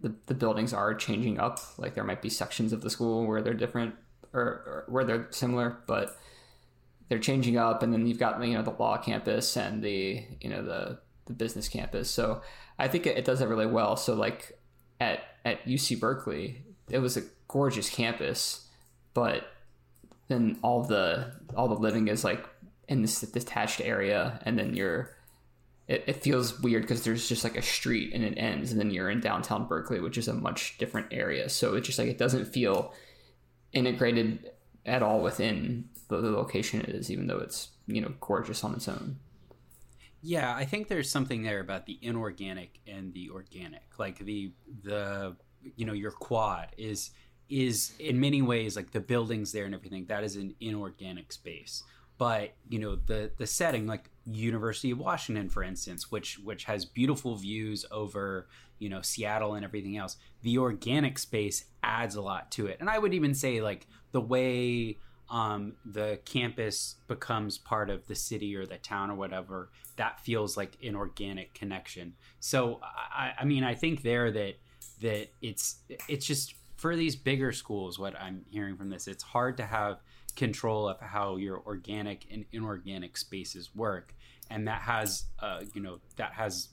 the, 0.00 0.14
the 0.26 0.34
buildings 0.34 0.72
are 0.72 0.94
changing 0.94 1.38
up. 1.38 1.60
Like 1.76 1.94
there 1.94 2.04
might 2.04 2.22
be 2.22 2.30
sections 2.30 2.72
of 2.72 2.82
the 2.82 2.90
school 2.90 3.26
where 3.26 3.42
they're 3.42 3.54
different 3.54 3.94
or, 4.32 4.42
or 4.42 4.84
where 4.88 5.04
they're 5.04 5.26
similar 5.30 5.78
but 5.86 6.16
they're 7.08 7.18
changing 7.18 7.56
up. 7.56 7.82
And 7.82 7.92
then 7.92 8.06
you've 8.06 8.18
got 8.18 8.42
you 8.44 8.54
know 8.54 8.62
the 8.62 8.70
law 8.70 8.98
campus 8.98 9.56
and 9.56 9.82
the 9.82 10.24
you 10.40 10.50
know 10.50 10.62
the 10.62 10.98
the 11.26 11.32
business 11.32 11.68
campus. 11.68 12.10
So 12.10 12.42
i 12.78 12.88
think 12.88 13.06
it, 13.06 13.18
it 13.18 13.24
does 13.24 13.40
that 13.40 13.48
really 13.48 13.66
well. 13.66 13.96
So 13.96 14.14
like 14.14 14.58
at 15.00 15.20
at 15.44 15.64
uc 15.64 16.00
berkeley 16.00 16.62
it 16.90 16.98
was 16.98 17.16
a 17.16 17.22
gorgeous 17.46 17.88
campus 17.88 18.68
but 19.14 19.44
then 20.28 20.58
all 20.62 20.82
the 20.84 21.32
all 21.56 21.68
the 21.68 21.74
living 21.74 22.08
is 22.08 22.24
like 22.24 22.44
in 22.88 23.02
this 23.02 23.20
detached 23.20 23.80
area. 23.80 24.40
And 24.44 24.58
then 24.58 24.74
you're 24.74 25.14
it, 25.88 26.04
it 26.06 26.22
feels 26.22 26.60
weird 26.60 26.82
because 26.82 27.02
there's 27.02 27.28
just 27.28 27.44
like 27.44 27.56
a 27.56 27.62
street 27.62 28.12
and 28.14 28.22
it 28.22 28.34
ends 28.36 28.70
and 28.70 28.80
then 28.80 28.90
you're 28.90 29.10
in 29.10 29.20
downtown 29.20 29.66
berkeley 29.66 30.00
which 30.00 30.18
is 30.18 30.28
a 30.28 30.34
much 30.34 30.78
different 30.78 31.08
area 31.10 31.48
so 31.48 31.74
it's 31.74 31.86
just 31.86 31.98
like 31.98 32.08
it 32.08 32.18
doesn't 32.18 32.46
feel 32.46 32.94
integrated 33.72 34.50
at 34.86 35.02
all 35.02 35.20
within 35.20 35.88
the, 36.08 36.20
the 36.20 36.30
location 36.30 36.80
it 36.80 36.88
is, 36.88 37.10
even 37.10 37.26
though 37.26 37.38
it's 37.38 37.68
you 37.86 38.00
know 38.00 38.12
gorgeous 38.20 38.64
on 38.64 38.74
its 38.74 38.88
own. 38.88 39.18
Yeah, 40.20 40.52
I 40.54 40.64
think 40.64 40.88
there's 40.88 41.10
something 41.10 41.42
there 41.42 41.60
about 41.60 41.86
the 41.86 41.98
inorganic 42.02 42.80
and 42.86 43.12
the 43.12 43.30
organic. 43.30 43.98
Like 43.98 44.18
the 44.18 44.52
the 44.82 45.36
you 45.76 45.84
know 45.86 45.92
your 45.92 46.10
quad 46.10 46.68
is 46.76 47.10
is 47.48 47.92
in 47.98 48.20
many 48.20 48.42
ways 48.42 48.76
like 48.76 48.90
the 48.90 49.00
buildings 49.00 49.52
there 49.52 49.64
and 49.64 49.74
everything 49.74 50.06
that 50.06 50.24
is 50.24 50.36
an 50.36 50.54
inorganic 50.60 51.32
space. 51.32 51.84
But 52.16 52.54
you 52.68 52.78
know 52.78 52.96
the 52.96 53.30
the 53.36 53.46
setting 53.46 53.86
like 53.86 54.10
University 54.30 54.90
of 54.90 54.98
Washington 54.98 55.48
for 55.48 55.62
instance, 55.62 56.10
which 56.10 56.38
which 56.38 56.64
has 56.64 56.84
beautiful 56.84 57.36
views 57.36 57.84
over 57.90 58.48
you 58.78 58.88
know 58.88 59.02
Seattle 59.02 59.54
and 59.54 59.64
everything 59.64 59.96
else. 59.96 60.16
The 60.42 60.58
organic 60.58 61.18
space 61.18 61.64
adds 61.82 62.14
a 62.14 62.22
lot 62.22 62.50
to 62.52 62.66
it, 62.66 62.78
and 62.80 62.88
I 62.88 62.98
would 62.98 63.14
even 63.14 63.34
say 63.34 63.60
like 63.60 63.86
the 64.12 64.20
way 64.20 64.98
um, 65.30 65.74
the 65.84 66.20
campus 66.24 66.96
becomes 67.06 67.58
part 67.58 67.90
of 67.90 68.06
the 68.06 68.14
city 68.14 68.56
or 68.56 68.64
the 68.64 68.78
town 68.78 69.10
or 69.10 69.14
whatever, 69.14 69.70
that 69.96 70.20
feels 70.20 70.56
like 70.56 70.78
an 70.82 70.96
organic 70.96 71.52
connection. 71.52 72.14
So 72.40 72.80
I, 72.82 73.32
I 73.38 73.44
mean, 73.44 73.62
I 73.62 73.74
think 73.74 74.02
there 74.02 74.30
that 74.30 74.54
that 75.00 75.28
it's 75.42 75.76
it's 76.08 76.26
just 76.26 76.54
for 76.76 76.96
these 76.96 77.16
bigger 77.16 77.52
schools. 77.52 77.98
What 77.98 78.18
I'm 78.18 78.44
hearing 78.48 78.76
from 78.76 78.88
this, 78.88 79.06
it's 79.06 79.22
hard 79.22 79.56
to 79.58 79.66
have 79.66 80.00
control 80.34 80.88
of 80.88 81.00
how 81.00 81.36
your 81.36 81.60
organic 81.66 82.26
and 82.30 82.44
inorganic 82.52 83.16
spaces 83.16 83.74
work, 83.74 84.14
and 84.50 84.66
that 84.66 84.82
has 84.82 85.24
uh, 85.40 85.60
you 85.74 85.80
know 85.80 85.98
that 86.16 86.32
has 86.32 86.68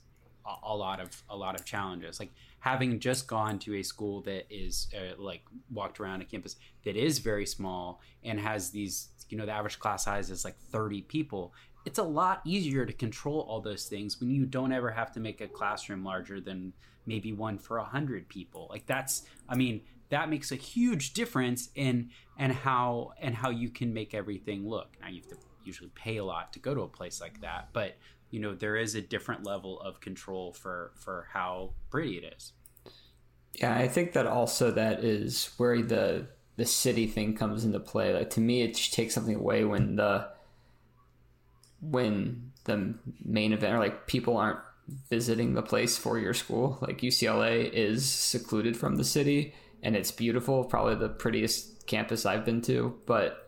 a, 0.46 0.68
a 0.68 0.76
lot 0.76 1.00
of 1.00 1.22
a 1.30 1.36
lot 1.36 1.54
of 1.54 1.64
challenges. 1.64 2.20
Like 2.20 2.32
having 2.66 2.98
just 2.98 3.28
gone 3.28 3.60
to 3.60 3.76
a 3.76 3.82
school 3.82 4.22
that 4.22 4.44
is 4.50 4.88
uh, 4.96 5.14
like 5.22 5.42
walked 5.70 6.00
around 6.00 6.20
a 6.20 6.24
campus 6.24 6.56
that 6.84 6.96
is 6.96 7.20
very 7.20 7.46
small 7.46 8.00
and 8.24 8.40
has 8.40 8.70
these 8.70 9.10
you 9.28 9.38
know 9.38 9.46
the 9.46 9.52
average 9.52 9.78
class 9.78 10.04
size 10.04 10.30
is 10.30 10.44
like 10.44 10.58
30 10.72 11.02
people 11.02 11.52
it's 11.84 12.00
a 12.00 12.02
lot 12.02 12.40
easier 12.44 12.84
to 12.84 12.92
control 12.92 13.46
all 13.48 13.60
those 13.60 13.84
things 13.84 14.20
when 14.20 14.30
you 14.30 14.44
don't 14.44 14.72
ever 14.72 14.90
have 14.90 15.12
to 15.12 15.20
make 15.20 15.40
a 15.40 15.46
classroom 15.46 16.04
larger 16.04 16.40
than 16.40 16.72
maybe 17.06 17.32
one 17.32 17.56
for 17.56 17.78
100 17.78 18.28
people 18.28 18.66
like 18.68 18.84
that's 18.86 19.22
i 19.48 19.54
mean 19.54 19.80
that 20.08 20.28
makes 20.28 20.50
a 20.50 20.56
huge 20.56 21.12
difference 21.12 21.70
in 21.76 22.10
and 22.38 22.52
how 22.52 23.12
and 23.20 23.34
how 23.34 23.50
you 23.50 23.68
can 23.68 23.94
make 23.94 24.12
everything 24.12 24.68
look 24.68 24.96
now 25.00 25.08
you 25.08 25.20
have 25.20 25.30
to 25.30 25.36
usually 25.66 25.90
pay 25.94 26.16
a 26.16 26.24
lot 26.24 26.52
to 26.52 26.58
go 26.58 26.74
to 26.74 26.82
a 26.82 26.88
place 26.88 27.20
like 27.20 27.40
that 27.40 27.68
but 27.72 27.96
you 28.30 28.40
know 28.40 28.54
there 28.54 28.76
is 28.76 28.94
a 28.94 29.00
different 29.00 29.44
level 29.44 29.80
of 29.80 30.00
control 30.00 30.52
for 30.52 30.92
for 30.94 31.28
how 31.32 31.70
pretty 31.90 32.18
it 32.18 32.34
is 32.36 32.52
Yeah, 33.54 33.74
I 33.74 33.88
think 33.88 34.12
that 34.12 34.26
also 34.26 34.70
that 34.72 35.02
is 35.02 35.50
where 35.56 35.82
the 35.82 36.26
the 36.56 36.66
city 36.66 37.06
thing 37.06 37.34
comes 37.34 37.64
into 37.64 37.80
play. 37.80 38.12
Like 38.12 38.30
to 38.30 38.40
me, 38.40 38.62
it 38.62 38.74
takes 38.74 39.14
something 39.14 39.36
away 39.36 39.64
when 39.64 39.96
the 39.96 40.28
when 41.80 42.52
the 42.64 42.94
main 43.24 43.52
event 43.52 43.74
or 43.74 43.78
like 43.78 44.06
people 44.06 44.36
aren't 44.36 44.58
visiting 45.10 45.54
the 45.54 45.62
place 45.62 45.96
for 45.96 46.18
your 46.18 46.34
school. 46.34 46.78
Like 46.80 47.00
UCLA 47.00 47.70
is 47.72 48.10
secluded 48.10 48.76
from 48.76 48.96
the 48.96 49.04
city 49.04 49.54
and 49.82 49.96
it's 49.96 50.10
beautiful, 50.10 50.64
probably 50.64 50.96
the 50.96 51.08
prettiest 51.08 51.86
campus 51.86 52.26
I've 52.26 52.44
been 52.44 52.62
to. 52.62 52.98
But 53.06 53.45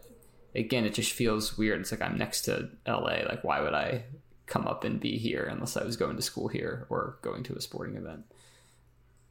again, 0.55 0.85
it 0.85 0.95
just 0.95 1.13
feels 1.13 1.57
weird. 1.59 1.81
It's 1.81 1.91
like 1.91 2.03
I'm 2.03 2.19
next 2.19 2.43
to 2.43 2.71
LA. 2.87 3.23
Like 3.29 3.45
why 3.45 3.61
would 3.61 3.75
I 3.75 4.05
come 4.47 4.67
up 4.67 4.85
and 4.85 4.99
be 4.99 5.19
here 5.19 5.45
unless 5.51 5.77
I 5.77 5.85
was 5.85 5.97
going 5.97 6.17
to 6.17 6.23
school 6.23 6.49
here 6.49 6.87
or 6.89 7.19
going 7.23 7.43
to 7.45 7.55
a 7.55 7.61
sporting 7.61 7.97
event? 7.97 8.25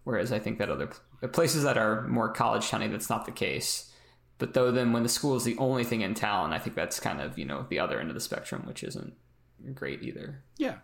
Whereas 0.04 0.32
I 0.32 0.40
think 0.40 0.60
that 0.60 0.70
other 0.70 0.90
places 1.34 1.64
that 1.64 1.78
are 1.78 2.08
more 2.08 2.32
college 2.32 2.70
towny, 2.70 2.88
that's 2.88 3.10
not 3.10 3.26
the 3.26 3.32
case. 3.32 3.92
But 4.38 4.54
though, 4.54 4.72
then 4.72 4.94
when 4.94 5.04
the 5.04 5.10
school 5.10 5.36
is 5.36 5.44
the 5.44 5.58
only 5.58 5.84
thing 5.84 6.02
in 6.02 6.14
town, 6.14 6.54
I 6.54 6.60
think 6.60 6.76
that's 6.76 7.00
kind 7.00 7.20
of 7.20 7.38
you 7.38 7.46
know 7.46 7.66
the 7.70 7.80
other 7.80 8.00
end 8.00 8.10
of 8.10 8.16
the 8.16 8.22
spectrum, 8.22 8.64
which 8.66 8.84
isn't 8.84 9.14
great 9.74 10.04
either. 10.04 10.44
Yeah, 10.58 10.76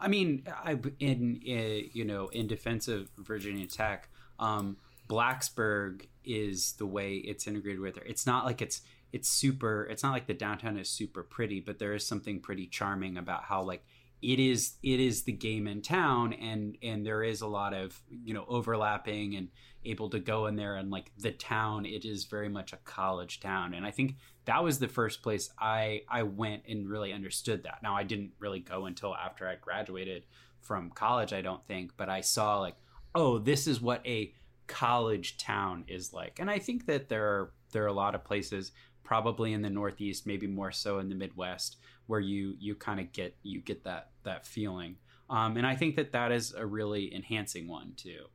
I 0.00 0.08
mean, 0.08 0.46
I 0.48 0.78
in 0.98 1.40
uh, 1.46 1.88
you 1.92 2.04
know 2.04 2.28
in 2.28 2.46
defense 2.46 2.88
of 2.88 3.10
Virginia 3.18 3.66
Tech, 3.66 4.08
um, 4.38 4.78
Blacksburg 5.08 6.06
is 6.24 6.72
the 6.72 6.86
way 6.86 7.16
it's 7.16 7.46
integrated 7.46 7.80
with 7.80 7.96
her. 7.96 8.02
It's 8.04 8.26
not 8.26 8.44
like 8.44 8.62
it's 8.62 8.80
it's 9.12 9.28
super. 9.28 9.84
It's 9.90 10.02
not 10.02 10.12
like 10.12 10.26
the 10.26 10.34
downtown 10.34 10.78
is 10.78 10.88
super 10.88 11.22
pretty, 11.22 11.60
but 11.60 11.78
there 11.78 11.94
is 11.94 12.06
something 12.06 12.40
pretty 12.40 12.66
charming 12.66 13.18
about 13.18 13.44
how 13.44 13.62
like 13.62 13.84
it 14.22 14.38
is 14.38 14.74
it 14.82 15.00
is 15.00 15.24
the 15.24 15.32
game 15.32 15.66
in 15.66 15.82
town 15.82 16.32
and 16.34 16.78
and 16.82 17.04
there 17.04 17.22
is 17.24 17.40
a 17.40 17.46
lot 17.46 17.74
of 17.74 18.00
you 18.08 18.32
know 18.32 18.44
overlapping 18.48 19.34
and 19.34 19.48
able 19.84 20.08
to 20.08 20.20
go 20.20 20.46
in 20.46 20.54
there 20.54 20.76
and 20.76 20.90
like 20.90 21.10
the 21.18 21.32
town 21.32 21.84
it 21.84 22.04
is 22.04 22.24
very 22.24 22.48
much 22.48 22.72
a 22.72 22.76
college 22.84 23.40
town 23.40 23.74
and 23.74 23.84
i 23.84 23.90
think 23.90 24.14
that 24.44 24.62
was 24.62 24.78
the 24.78 24.86
first 24.86 25.22
place 25.22 25.50
i 25.58 26.02
i 26.08 26.22
went 26.22 26.62
and 26.68 26.88
really 26.88 27.12
understood 27.12 27.64
that 27.64 27.82
now 27.82 27.96
i 27.96 28.04
didn't 28.04 28.30
really 28.38 28.60
go 28.60 28.86
until 28.86 29.12
after 29.12 29.48
i 29.48 29.56
graduated 29.56 30.24
from 30.60 30.88
college 30.90 31.32
i 31.32 31.42
don't 31.42 31.66
think 31.66 31.90
but 31.96 32.08
i 32.08 32.20
saw 32.20 32.60
like 32.60 32.76
oh 33.16 33.38
this 33.38 33.66
is 33.66 33.80
what 33.80 34.06
a 34.06 34.32
college 34.68 35.36
town 35.36 35.84
is 35.88 36.12
like 36.12 36.38
and 36.38 36.48
i 36.48 36.60
think 36.60 36.86
that 36.86 37.08
there 37.08 37.26
are 37.26 37.52
there 37.72 37.82
are 37.82 37.88
a 37.88 37.92
lot 37.92 38.14
of 38.14 38.22
places 38.22 38.70
probably 39.04 39.52
in 39.52 39.62
the 39.62 39.70
northeast 39.70 40.26
maybe 40.26 40.46
more 40.46 40.72
so 40.72 40.98
in 40.98 41.08
the 41.08 41.14
midwest 41.14 41.76
where 42.06 42.20
you 42.20 42.54
you 42.58 42.74
kind 42.74 43.00
of 43.00 43.12
get 43.12 43.34
you 43.42 43.60
get 43.60 43.84
that 43.84 44.10
that 44.22 44.46
feeling 44.46 44.96
um, 45.30 45.56
and 45.56 45.66
i 45.66 45.74
think 45.74 45.96
that 45.96 46.12
that 46.12 46.32
is 46.32 46.52
a 46.54 46.64
really 46.64 47.14
enhancing 47.14 47.68
one 47.68 47.92
too 47.96 48.26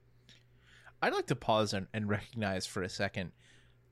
I'd 1.02 1.14
like 1.14 1.28
to 1.28 1.36
pause 1.36 1.74
and, 1.74 1.88
and 1.94 2.10
recognize 2.10 2.66
for 2.66 2.82
a 2.82 2.90
second 2.90 3.32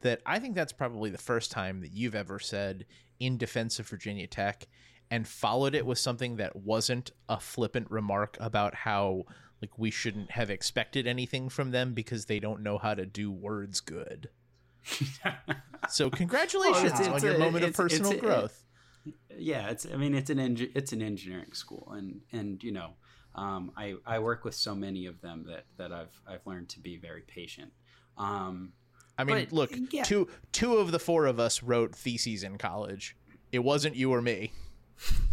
that 0.02 0.22
I 0.26 0.40
think 0.40 0.56
that's 0.56 0.74
probably 0.74 1.10
the 1.10 1.18
first 1.18 1.52
time 1.52 1.82
that 1.82 1.94
you've 1.94 2.16
ever 2.16 2.40
said 2.40 2.86
in 3.20 3.38
defense 3.38 3.80
of 3.80 3.88
Virginia 3.88 4.28
Tech 4.28 4.68
and 5.10 5.28
followed 5.28 5.76
it 5.76 5.86
with 5.86 6.00
something 6.00 6.38
that 6.38 6.56
wasn't 6.56 7.12
a 7.30 7.40
flippant 7.40 7.90
remark 7.92 8.38
about 8.40 8.74
how 8.74 9.24
like 9.62 9.78
we 9.78 9.90
shouldn't 9.90 10.32
have 10.32 10.50
expected 10.50 11.08
anything 11.08 11.48
from 11.48 11.72
them 11.72 11.94
because 11.94 12.26
they 12.26 12.40
don't 12.40 12.62
know 12.62 12.78
how 12.78 12.94
to 12.94 13.06
do 13.06 13.32
words 13.32 13.80
good. 13.80 14.30
So 15.90 16.10
congratulations 16.10 16.92
Well, 16.94 17.02
it's- 17.02 17.08
on 17.10 17.16
it's 17.16 17.24
your 17.24 17.36
a- 17.36 17.40
moment 17.40 17.64
of 17.66 17.74
personal 17.74 18.12
a- 18.12 18.18
growth. 18.18 18.64
yeah 19.38 19.70
it's 19.70 19.86
i 19.94 19.96
mean 19.98 20.16
it's 20.16 20.30
an 20.32 20.40
engi- 20.40 20.72
it's 20.76 20.92
an 20.94 21.02
engineering 21.04 21.54
school 21.54 21.92
and 21.96 22.22
and 22.32 22.64
you 22.64 22.72
know 22.72 22.92
um, 23.36 23.72
I, 23.76 23.96
I 24.06 24.20
work 24.20 24.46
with 24.46 24.56
so 24.56 24.74
many 24.74 25.06
of 25.08 25.20
them 25.20 25.46
that, 25.50 25.66
that 25.78 25.92
I've 25.92 26.22
I've 26.26 26.48
learned 26.48 26.70
to 26.70 26.80
be 26.80 26.96
very 26.96 27.22
patient. 27.22 27.74
Um, 28.18 28.72
I 29.18 29.26
mean, 29.26 29.44
But, 29.44 29.52
look, 29.52 29.72
yeah. 29.92 30.04
two 30.04 30.30
two 30.54 30.78
of 30.78 30.94
the 30.94 31.00
four 31.00 31.26
of 31.26 31.38
us 31.38 31.62
wrote 31.62 31.94
theses 31.94 32.44
in 32.44 32.58
college. 32.58 33.18
It 33.52 33.60
wasn't 33.60 33.98
you 33.98 34.14
or 34.14 34.22
me. 34.22 34.54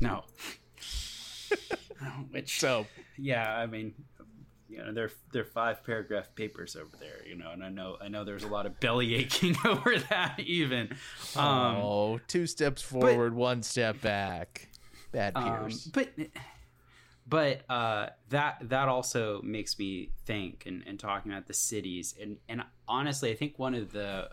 no, 0.01 0.25
which 2.33 2.59
So 2.59 2.87
yeah, 3.17 3.57
I 3.57 3.67
mean, 3.67 3.95
you 4.73 4.79
know, 4.79 4.93
they're 4.93 5.11
they're 5.33 5.45
five 5.45 5.85
paragraph 5.85 6.35
papers 6.35 6.77
over 6.77 6.97
there, 6.99 7.27
you 7.27 7.37
know, 7.37 7.51
and 7.53 7.63
I 7.63 7.69
know 7.69 7.97
I 8.01 8.09
know 8.09 8.25
there's 8.25 8.45
a 8.45 8.49
lot 8.49 8.67
of 8.67 8.81
belly 8.81 9.15
aching 9.17 9.57
over 9.65 9.99
that 10.11 10.41
even. 10.41 10.89
Um, 11.37 11.77
oh, 11.77 12.21
two 12.27 12.47
steps 12.47 12.83
forward, 12.83 13.35
one 13.35 13.63
step 13.63 14.01
back. 14.01 14.69
Bad 15.13 15.37
Um, 15.37 15.71
but 15.93 16.09
but 17.27 17.63
uh, 17.71 18.09
that 18.31 18.59
that 18.63 18.89
also 18.89 19.41
makes 19.43 19.79
me 19.79 20.11
think 20.25 20.65
and, 20.67 20.83
and 20.87 20.99
talking 20.99 21.33
about 21.33 21.47
the 21.47 21.55
cities 21.55 22.15
and 22.21 22.39
and 22.49 22.63
honestly 22.89 23.31
I 23.31 23.35
think 23.35 23.59
one 23.59 23.75
of 23.75 23.93
the 23.93 24.29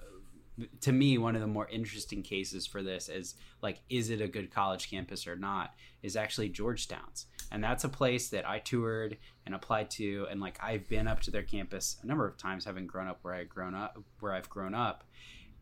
to 0.82 0.92
me 0.92 1.18
one 1.18 1.36
of 1.36 1.42
the 1.42 1.48
more 1.48 1.68
interesting 1.70 2.24
cases 2.24 2.66
for 2.66 2.82
this 2.82 3.08
is 3.08 3.36
like 3.62 3.82
is 3.90 4.10
it 4.10 4.22
a 4.22 4.28
good 4.28 4.52
college 4.52 4.90
campus 4.90 5.28
or 5.28 5.36
not 5.36 5.74
is 6.02 6.16
actually 6.16 6.50
Georgetown's 6.50 7.28
and 7.52 7.64
that's 7.64 7.84
a 7.84 7.90
place 7.90 8.30
that 8.30 8.48
I 8.48 8.60
toured 8.60 9.18
and 9.46 9.56
applied 9.56 9.90
to 9.92 10.28
and 10.30 10.40
like 10.40 10.60
I've 10.62 10.88
been 10.88 11.08
up 11.08 11.22
to 11.22 11.32
their 11.32 11.44
campus 11.44 11.98
a 12.04 12.08
number 12.08 12.28
of 12.28 12.38
times 12.38 12.66
having 12.66 12.88
grown 12.88 13.08
up 13.08 13.20
where 13.22 13.34
I 13.34 13.44
grown 13.44 13.76
up 13.76 13.98
where 14.20 14.34
I've 14.34 14.50
grown 14.50 14.74
up. 14.74 15.04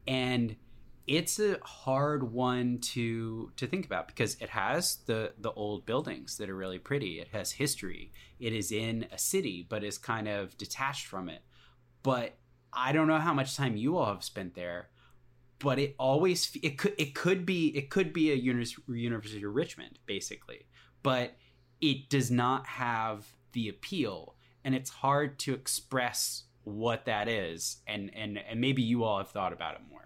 And 0.08 0.56
it's 1.06 1.40
a 1.40 1.58
hard 1.62 2.32
one 2.32 2.80
to 2.80 3.52
to 3.56 3.68
think 3.68 3.86
about 3.86 4.08
because 4.08 4.36
it 4.42 4.50
has 4.50 4.98
the 5.06 5.34
the 5.40 5.52
old 5.52 5.86
buildings 5.86 6.38
that 6.38 6.50
are 6.50 6.56
really 6.56 6.80
pretty. 6.80 7.20
It 7.20 7.30
has 7.30 7.54
history. 7.54 8.12
It 8.40 8.54
is 8.54 8.72
in 8.72 9.08
a 9.12 9.18
city 9.18 9.66
but 9.68 9.84
is 9.84 9.98
kind 9.98 10.28
of 10.28 10.58
detached 10.58 11.06
from 11.08 11.30
it. 11.30 11.42
But 12.04 12.38
i 12.74 12.92
don't 12.92 13.08
know 13.08 13.18
how 13.18 13.34
much 13.34 13.56
time 13.56 13.78
you 13.78 13.98
all 13.98 14.08
have 14.08 14.22
spent 14.22 14.54
there 14.54 14.90
but 15.60 15.80
it 15.80 15.96
always 15.98 16.56
it 16.62 16.78
could 16.78 16.94
it 16.98 17.16
could 17.16 17.46
be 17.46 17.68
it 17.70 17.90
could 17.90 18.14
be 18.14 18.32
a 18.32 18.36
university 18.36 19.44
of 19.44 19.56
richmond 19.56 20.00
basically. 20.06 20.68
But 21.04 21.36
it 21.82 22.10
does 22.10 22.30
not 22.32 22.66
have 22.68 23.26
the 23.54 23.70
appeal 23.70 24.36
and 24.64 24.76
it's 24.76 24.90
hard 24.90 25.38
to 25.40 25.54
express 25.54 26.44
what 26.64 27.06
that 27.06 27.28
is 27.30 27.78
and 27.88 28.12
and 28.16 28.38
and 28.38 28.60
maybe 28.60 28.82
you 28.82 29.04
all 29.04 29.18
have 29.20 29.30
thought 29.30 29.54
about 29.54 29.76
it 29.76 29.82
more 29.90 30.04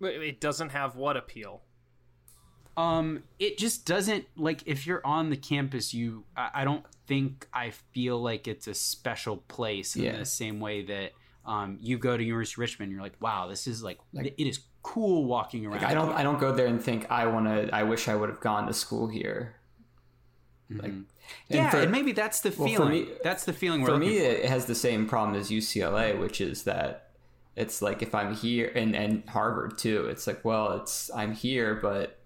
But 0.00 0.14
It 0.14 0.40
doesn't 0.40 0.70
have 0.70 0.96
what 0.96 1.16
appeal? 1.16 1.62
Um, 2.76 3.24
it 3.40 3.58
just 3.58 3.86
doesn't 3.86 4.26
like 4.36 4.62
if 4.66 4.86
you're 4.86 5.04
on 5.04 5.30
the 5.30 5.36
campus, 5.36 5.92
you 5.92 6.24
I, 6.36 6.50
I 6.54 6.64
don't 6.64 6.84
think 7.08 7.48
I 7.52 7.70
feel 7.70 8.20
like 8.22 8.46
it's 8.46 8.68
a 8.68 8.74
special 8.74 9.38
place 9.38 9.96
in 9.96 10.02
Yeah. 10.04 10.16
the 10.16 10.24
same 10.24 10.60
way 10.60 10.84
that 10.84 11.12
um 11.44 11.78
you 11.80 11.98
go 11.98 12.16
to 12.16 12.22
University 12.22 12.54
of 12.54 12.58
Richmond, 12.60 12.92
you're 12.92 13.00
like, 13.02 13.16
wow, 13.20 13.48
this 13.48 13.66
is 13.66 13.82
like, 13.82 13.98
it 14.14 14.34
is 14.46 14.60
cool 14.82 15.24
walking 15.24 15.66
around. 15.66 15.82
Like 15.82 15.90
I 15.90 15.94
don't 15.94 16.12
I 16.12 16.22
don't 16.22 16.38
go 16.38 16.52
there 16.54 16.66
and 16.68 16.80
think 16.80 17.10
I 17.10 17.26
want 17.26 17.46
to. 17.46 17.74
I 17.74 17.82
wish 17.82 18.06
I 18.06 18.14
would 18.14 18.28
have 18.28 18.40
gone 18.40 18.66
to 18.68 18.72
school 18.72 19.08
here. 19.08 19.56
Like, 20.70 20.90
mm-hmm. 20.90 20.96
and 20.98 21.04
yeah, 21.48 21.70
for- 21.70 21.78
and 21.78 21.90
maybe 21.90 22.12
that's 22.12 22.40
the 22.40 22.50
well, 22.50 22.68
for 22.68 22.76
feeling. 22.76 22.90
me- 23.06 23.08
that's 23.24 23.44
the 23.44 23.52
feeling 23.54 23.80
we're 23.80 23.88
for 23.88 23.96
me 23.98 24.18
for. 24.18 24.24
it 24.24 24.44
has 24.44 24.66
the 24.66 24.74
same 24.74 25.06
problem 25.08 25.34
as 25.38 25.48
ucla 25.50 26.18
which 26.20 26.42
is 26.42 26.64
that 26.64 27.08
it's 27.56 27.80
like 27.80 28.02
if 28.02 28.14
i'm 28.14 28.34
here 28.34 28.70
and, 28.74 28.94
and 28.94 29.22
harvard 29.30 29.78
too 29.78 30.06
it's 30.08 30.26
like 30.26 30.44
well 30.44 30.72
it's 30.74 31.10
i'm 31.14 31.32
here 31.32 31.74
but 31.76 32.18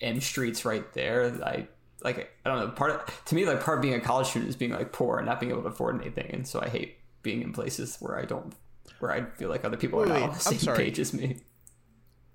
m 0.00 0.20
street's 0.20 0.64
right 0.64 0.92
there 0.94 1.32
i 1.44 1.66
like 2.04 2.30
i 2.46 2.48
don't 2.48 2.60
know 2.60 2.68
part 2.68 2.92
of 2.92 3.24
to 3.24 3.34
me 3.34 3.44
like 3.44 3.60
part 3.60 3.78
of 3.78 3.82
being 3.82 3.94
a 3.94 4.00
college 4.00 4.28
student 4.28 4.48
is 4.48 4.54
being 4.56 4.70
like 4.70 4.92
poor 4.92 5.16
and 5.18 5.26
not 5.26 5.40
being 5.40 5.50
able 5.50 5.62
to 5.62 5.68
afford 5.68 6.00
anything 6.00 6.30
and 6.32 6.46
so 6.46 6.60
i 6.62 6.68
hate 6.68 6.96
being 7.22 7.42
in 7.42 7.52
places 7.52 7.96
where 7.98 8.16
i 8.16 8.24
don't 8.24 8.54
where 9.00 9.10
i 9.10 9.20
feel 9.32 9.48
like 9.48 9.64
other 9.64 9.76
people 9.76 9.98
Wait, 9.98 10.04
are 10.04 10.08
not 10.10 10.14
wait, 10.14 10.22
on 10.22 10.28
the 10.30 10.34
I'm 10.36 10.40
same 10.40 10.58
sorry. 10.60 10.78
page 10.84 11.00
as 11.00 11.12
me 11.12 11.38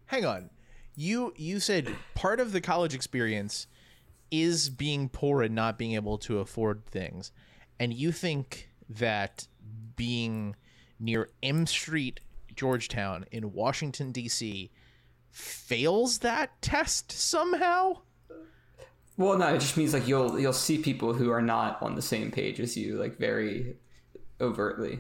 Hang 0.08 0.26
on. 0.26 0.50
you 0.96 1.34
you 1.38 1.60
said 1.62 1.96
part 2.14 2.40
of 2.42 2.52
the 2.52 2.60
college 2.62 2.94
experience 2.94 3.68
is 4.32 4.70
being 4.70 5.10
poor 5.10 5.42
and 5.42 5.56
not 5.56 5.78
being 5.78 5.94
able 5.94 6.18
to 6.20 6.40
afford 6.40 6.86
things, 6.86 7.32
and 7.80 7.94
you 7.94 8.12
think 8.12 8.70
that 8.90 9.48
being 9.96 10.56
near 11.00 11.30
M 11.42 11.66
Street, 11.66 12.20
Georgetown 12.56 13.26
in 13.32 13.54
Washington 13.54 14.12
D.C. 14.12 14.72
fails 15.32 16.20
that 16.20 16.62
test 16.62 17.12
somehow. 17.12 17.98
Well, 19.18 19.38
no, 19.38 19.54
it 19.54 19.60
just 19.60 19.78
means 19.78 19.94
like 19.94 20.08
you'll 20.08 20.40
you'll 20.40 20.54
see 20.54 20.78
people 20.78 21.14
who 21.14 21.30
are 21.32 21.42
not 21.42 21.82
on 21.82 21.96
the 21.96 22.02
same 22.02 22.32
page 22.32 22.60
as 22.60 22.76
you, 22.76 22.98
like 22.98 23.18
very 23.18 23.78
overtly. 24.42 25.00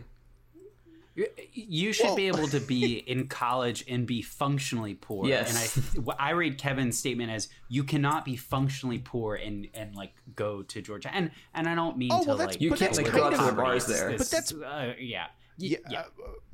You 1.54 1.94
should 1.94 2.08
Well- 2.08 2.16
be 2.16 2.28
able 2.28 2.48
to 2.50 2.60
be 2.60 2.98
in 3.08 3.28
college 3.28 3.86
and 3.88 4.06
be 4.06 4.22
functionally 4.22 4.96
poor. 4.96 5.28
Yes. 5.28 5.78
And 5.96 6.06
I, 6.20 6.30
I 6.30 6.32
read 6.32 6.58
Kevin's 6.58 6.98
statement 7.00 7.32
as 7.32 7.48
you 7.70 7.84
cannot 7.86 8.26
be 8.26 8.36
functionally 8.36 9.00
poor 9.00 9.36
and 9.36 9.68
and 9.74 9.96
like 9.96 10.14
go 10.36 10.62
to 10.64 10.82
Georgia. 10.82 11.10
And 11.14 11.32
and 11.54 11.70
I 11.70 11.76
don't 11.76 11.98
mean 11.98 12.10
Oh, 12.12 12.22
to 12.24 12.28
well, 12.28 12.38
that's- 12.38 12.56
like 12.56 12.62
You 12.62 12.72
can't 12.72 12.96
like 12.98 13.06
kind 13.06 13.18
go 13.18 13.24
out 13.26 13.34
to 13.34 13.40
of- 13.40 13.46
the 13.46 13.52
bars 13.54 13.86
there. 13.88 14.10
it's- 14.10 14.30
But 14.30 14.32
that's- 14.32 14.54
uh, 14.54 14.94
yeah. 15.00 15.28
yeah, 15.58 15.78
yeah. 15.90 16.04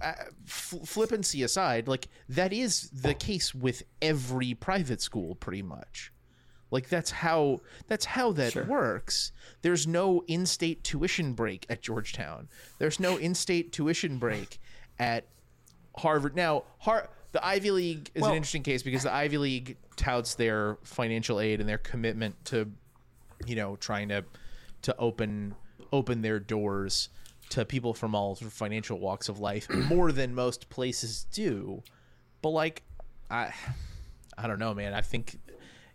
uh, 0.01 0.05
uh, 0.05 0.13
flippancy 0.45 1.41
aside, 1.43 1.87
like 1.87 2.07
that 2.29 2.53
is 2.53 2.89
the 2.91 3.15
case 3.15 3.55
with 3.55 3.81
every 4.01 4.53
private 4.53 5.01
school, 5.01 5.33
pretty 5.35 5.63
much. 5.63 6.11
Like 6.71 6.87
that's 6.89 7.11
how 7.11 7.59
that's 7.87 8.05
how 8.05 8.31
that 8.33 8.53
Sure. 8.53 8.63
works. 8.65 9.31
There's 9.61 9.85
no 9.85 10.23
in-state 10.27 10.83
tuition 10.83 11.33
break 11.33 11.65
at 11.69 11.81
Georgetown. 11.81 12.47
There's 12.79 12.99
no 12.99 13.17
in-state 13.17 13.71
tuition 13.73 14.17
break 14.17 14.59
at 14.97 15.25
Harvard. 15.97 16.35
Now, 16.35 16.63
Har- 16.79 17.09
the 17.33 17.45
Ivy 17.45 17.71
League 17.71 18.09
is 18.15 18.21
Well- 18.21 18.31
an 18.31 18.37
interesting 18.37 18.63
case 18.63 18.83
because 18.83 19.03
the 19.03 19.13
Ivy 19.13 19.37
League 19.37 19.77
touts 19.97 20.35
their 20.35 20.77
financial 20.83 21.39
aid 21.39 21.59
and 21.59 21.67
their 21.69 21.77
commitment 21.77 22.43
to, 22.45 22.71
you 23.45 23.55
know, 23.55 23.75
trying 23.75 24.09
to 24.09 24.23
to 24.83 24.95
open 24.97 25.55
open 25.93 26.21
their 26.21 26.39
doors 26.39 27.09
to 27.49 27.65
people 27.65 27.93
from 27.93 28.15
all 28.15 28.33
financial 28.35 28.97
walks 28.97 29.27
of 29.27 29.39
life 29.39 29.69
more 29.69 30.11
than 30.13 30.33
most 30.33 30.69
places 30.69 31.25
do. 31.33 31.83
But 32.41 32.49
like, 32.51 32.83
I 33.29 33.53
I 34.37 34.47
don't 34.47 34.57
know, 34.59 34.73
man. 34.73 34.93
I 34.93 35.01
think 35.01 35.37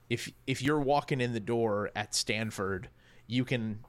if 0.08 0.30
if 0.46 0.62
you're 0.62 0.80
walking 0.80 1.20
in 1.20 1.32
the 1.32 1.40
door 1.40 1.90
at 1.96 2.14
Stanford, 2.14 2.88
you 3.26 3.44
can 3.44 3.80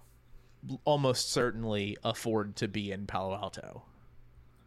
almost 0.83 1.31
certainly 1.31 1.97
afford 2.03 2.55
to 2.57 2.67
be 2.67 2.91
in 2.91 3.05
Palo 3.05 3.35
Alto. 3.35 3.83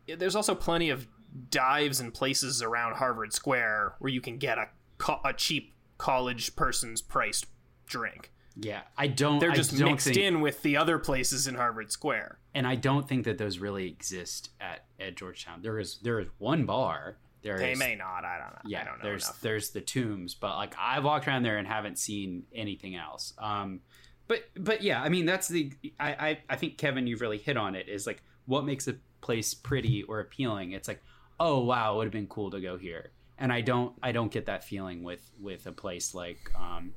there's 0.07 0.37
also 0.37 0.55
plenty 0.55 0.91
of 0.91 1.07
dives 1.51 2.01
and 2.01 2.13
places 2.15 2.63
around 2.63 2.97
Harvard 2.97 3.33
Square 3.33 3.95
where 3.99 4.11
you 4.11 4.21
can 4.21 4.39
get 4.39 4.59
a 4.59 4.69
co- 4.99 5.21
a 5.25 5.33
cheap 5.33 5.75
college 5.99 6.57
person's 6.57 7.03
priced 7.03 7.47
drink. 7.87 8.33
Yeah. 8.57 8.81
I 8.97 9.07
don't 9.07 9.39
They're 9.39 9.53
I 9.53 9.55
just 9.55 9.77
don't 9.79 9.91
mixed 9.93 10.07
think, 10.07 10.19
in 10.19 10.41
with 10.41 10.63
the 10.63 10.77
other 10.77 10.99
places 10.99 11.47
in 11.47 11.55
Harvard 11.55 11.93
Square. 11.93 12.39
and 12.55 12.67
I 12.67 12.75
don't 12.75 13.09
think 13.09 13.25
that 13.25 13.39
those 13.39 13.59
really 13.59 13.87
exist 13.89 14.51
at, 14.61 14.85
at 14.99 15.17
Georgetown. 15.17 15.63
There 15.63 15.79
is 15.79 15.99
there 16.03 16.19
is 16.21 16.29
one 16.39 16.65
bar. 16.67 17.19
There 17.43 17.59
They 17.59 17.73
is- 17.73 17.79
may 17.79 17.95
not. 17.95 18.25
I 18.25 18.39
don't 18.39 18.53
know. 18.53 18.61
yeah 18.71 18.83
I 18.83 18.85
don't 18.85 18.99
know 18.99 19.05
there's 19.05 19.25
enough. 19.25 19.41
there's 19.41 19.71
the 19.71 19.81
tombs 19.81 20.35
but 20.35 20.57
like 20.57 20.75
i've 20.79 21.05
walked 21.05 21.27
around 21.27 21.43
there 21.43 21.57
and 21.59 21.67
haven't 21.67 21.99
seen 21.99 22.45
anything 22.55 22.97
else 22.97 23.33
um 23.39 23.81
but 24.29 24.45
but 24.57 24.83
yeah 24.83 25.03
i 25.03 25.09
mean 25.09 25.25
that's 25.27 25.49
the 25.49 25.73
I, 25.99 26.11
I 26.29 26.39
i 26.51 26.57
think 26.57 26.77
kevin 26.79 27.07
you've 27.07 27.21
really 27.23 27.39
hit 27.39 27.57
on 27.57 27.75
it 27.75 27.89
is 27.89 28.07
like 28.07 28.23
what 28.47 28.65
makes 28.65 28.87
a 28.89 28.97
place 29.23 29.55
pretty 29.55 30.03
or 30.03 30.21
appealing 30.21 30.73
it's 30.73 30.87
like 30.89 31.03
oh 31.39 31.61
wow 31.65 31.95
it 31.95 31.97
would 31.97 32.05
have 32.05 32.13
been 32.13 32.27
cool 32.27 32.51
to 32.51 32.61
go 32.61 32.77
here 32.77 33.11
and 33.39 33.51
i 33.53 33.61
don't 33.63 33.95
i 34.03 34.13
don't 34.13 34.31
get 34.31 34.47
that 34.47 34.63
feeling 34.63 35.03
with 35.03 35.31
with 35.41 35.67
a 35.67 35.73
place 35.73 36.15
like 36.15 36.51
um 36.59 36.93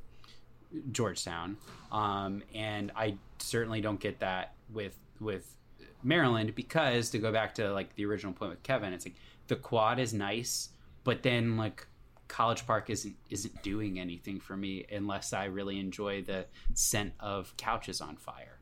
georgetown 0.91 1.58
um 1.91 2.41
and 2.53 2.91
i 2.95 3.15
certainly 3.39 3.79
don't 3.82 3.99
get 3.99 4.19
that 4.19 4.53
with 4.71 4.97
with 5.19 5.56
maryland 6.03 6.53
because 6.56 7.10
to 7.12 7.19
go 7.19 7.32
back 7.32 7.56
to 7.56 7.71
like 7.71 7.95
the 7.95 8.06
original 8.06 8.34
point 8.34 8.49
with 8.51 8.63
kevin 8.63 8.91
it's 8.93 9.06
like 9.06 9.15
the 9.47 9.56
quad 9.56 9.99
is 9.99 10.13
nice 10.13 10.69
but 11.03 11.23
then 11.23 11.58
like 11.58 11.88
college 12.27 12.65
park 12.65 12.89
isn't 12.89 13.15
isn't 13.29 13.62
doing 13.62 13.99
anything 13.99 14.39
for 14.39 14.58
me 14.58 14.86
unless 14.91 15.34
i 15.34 15.45
really 15.45 15.79
enjoy 15.79 16.21
the 16.23 16.45
scent 16.73 17.13
of 17.19 17.56
couches 17.58 18.01
on 18.01 18.15
fire 18.15 18.60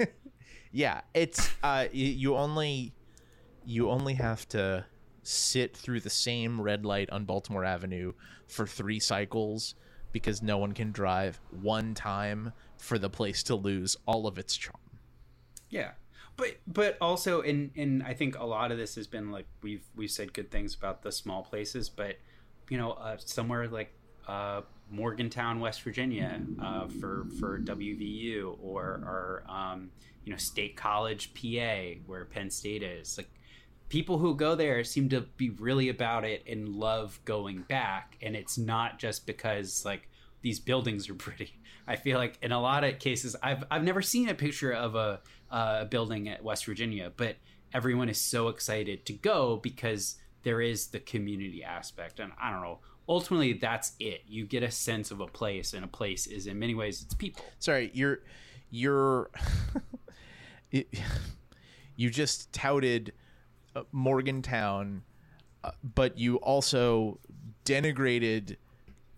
Yeah, 0.72 1.00
it's 1.14 1.50
uh, 1.62 1.86
you 1.92 2.36
only 2.36 2.94
you 3.64 3.90
only 3.90 4.14
have 4.14 4.48
to 4.50 4.86
sit 5.22 5.76
through 5.76 6.00
the 6.00 6.10
same 6.10 6.60
red 6.60 6.84
light 6.84 7.10
on 7.10 7.24
Baltimore 7.24 7.64
Avenue 7.64 8.12
for 8.46 8.66
three 8.66 9.00
cycles 9.00 9.74
because 10.12 10.42
no 10.42 10.58
one 10.58 10.72
can 10.72 10.92
drive 10.92 11.40
one 11.50 11.94
time 11.94 12.52
for 12.78 12.98
the 12.98 13.10
place 13.10 13.42
to 13.44 13.54
lose 13.54 13.96
all 14.06 14.26
of 14.26 14.38
its 14.38 14.56
charm. 14.56 14.80
Yeah, 15.68 15.92
but 16.40 16.56
but 16.66 16.96
also 17.00 17.42
in 17.42 17.70
in 17.74 18.02
I 18.02 18.14
think 18.14 18.38
a 18.38 18.44
lot 18.44 18.72
of 18.72 18.78
this 18.78 18.94
has 18.96 19.06
been 19.06 19.30
like 19.30 19.46
we've 19.62 19.84
we've 19.94 20.10
said 20.10 20.32
good 20.32 20.50
things 20.50 20.74
about 20.74 21.02
the 21.02 21.12
small 21.12 21.42
places, 21.42 21.88
but 21.88 22.16
you 22.68 22.78
know 22.78 22.92
uh, 22.92 23.16
somewhere 23.18 23.68
like 23.68 23.92
uh, 24.26 24.62
Morgantown, 24.90 25.60
West 25.60 25.82
Virginia, 25.82 26.40
uh, 26.60 26.88
for 26.88 27.26
for 27.38 27.60
WVU 27.60 28.56
or 28.60 28.82
or 28.84 29.44
um, 29.48 29.90
you 30.24 30.32
know 30.32 30.38
State 30.38 30.76
College, 30.76 31.32
PA, 31.34 32.00
where 32.06 32.24
Penn 32.24 32.50
State 32.50 32.82
is 32.82 33.16
like. 33.16 33.30
People 33.88 34.18
who 34.18 34.36
go 34.36 34.54
there 34.54 34.84
seem 34.84 35.08
to 35.08 35.22
be 35.36 35.50
really 35.50 35.88
about 35.88 36.24
it 36.24 36.44
and 36.46 36.68
love 36.68 37.18
going 37.24 37.62
back, 37.62 38.16
and 38.22 38.36
it's 38.36 38.56
not 38.56 39.00
just 39.00 39.26
because 39.26 39.84
like 39.84 40.08
these 40.42 40.60
buildings 40.60 41.10
are 41.10 41.14
pretty. 41.26 41.59
I 41.90 41.96
feel 41.96 42.18
like 42.18 42.38
in 42.40 42.52
a 42.52 42.60
lot 42.60 42.84
of 42.84 43.00
cases, 43.00 43.34
I've 43.42 43.64
I've 43.68 43.82
never 43.82 44.00
seen 44.00 44.28
a 44.28 44.34
picture 44.34 44.72
of 44.72 44.94
a 44.94 45.20
uh, 45.50 45.86
building 45.86 46.28
at 46.28 46.44
West 46.44 46.64
Virginia, 46.64 47.10
but 47.16 47.34
everyone 47.74 48.08
is 48.08 48.20
so 48.20 48.46
excited 48.46 49.04
to 49.06 49.12
go 49.12 49.56
because 49.56 50.14
there 50.44 50.60
is 50.60 50.86
the 50.86 51.00
community 51.00 51.64
aspect, 51.64 52.20
and 52.20 52.30
I 52.40 52.52
don't 52.52 52.62
know. 52.62 52.78
Ultimately, 53.08 53.54
that's 53.54 53.94
it. 53.98 54.22
You 54.28 54.46
get 54.46 54.62
a 54.62 54.70
sense 54.70 55.10
of 55.10 55.18
a 55.18 55.26
place, 55.26 55.74
and 55.74 55.84
a 55.84 55.88
place 55.88 56.28
is 56.28 56.46
in 56.46 56.60
many 56.60 56.76
ways 56.76 57.02
it's 57.02 57.14
people. 57.14 57.44
Sorry, 57.58 57.90
you're 57.92 58.20
you're 58.70 59.28
it, 60.70 60.86
you 61.96 62.08
just 62.08 62.52
touted 62.52 63.12
uh, 63.74 63.82
Morgantown, 63.90 65.02
uh, 65.64 65.72
but 65.82 66.16
you 66.16 66.36
also 66.36 67.18
denigrated 67.64 68.58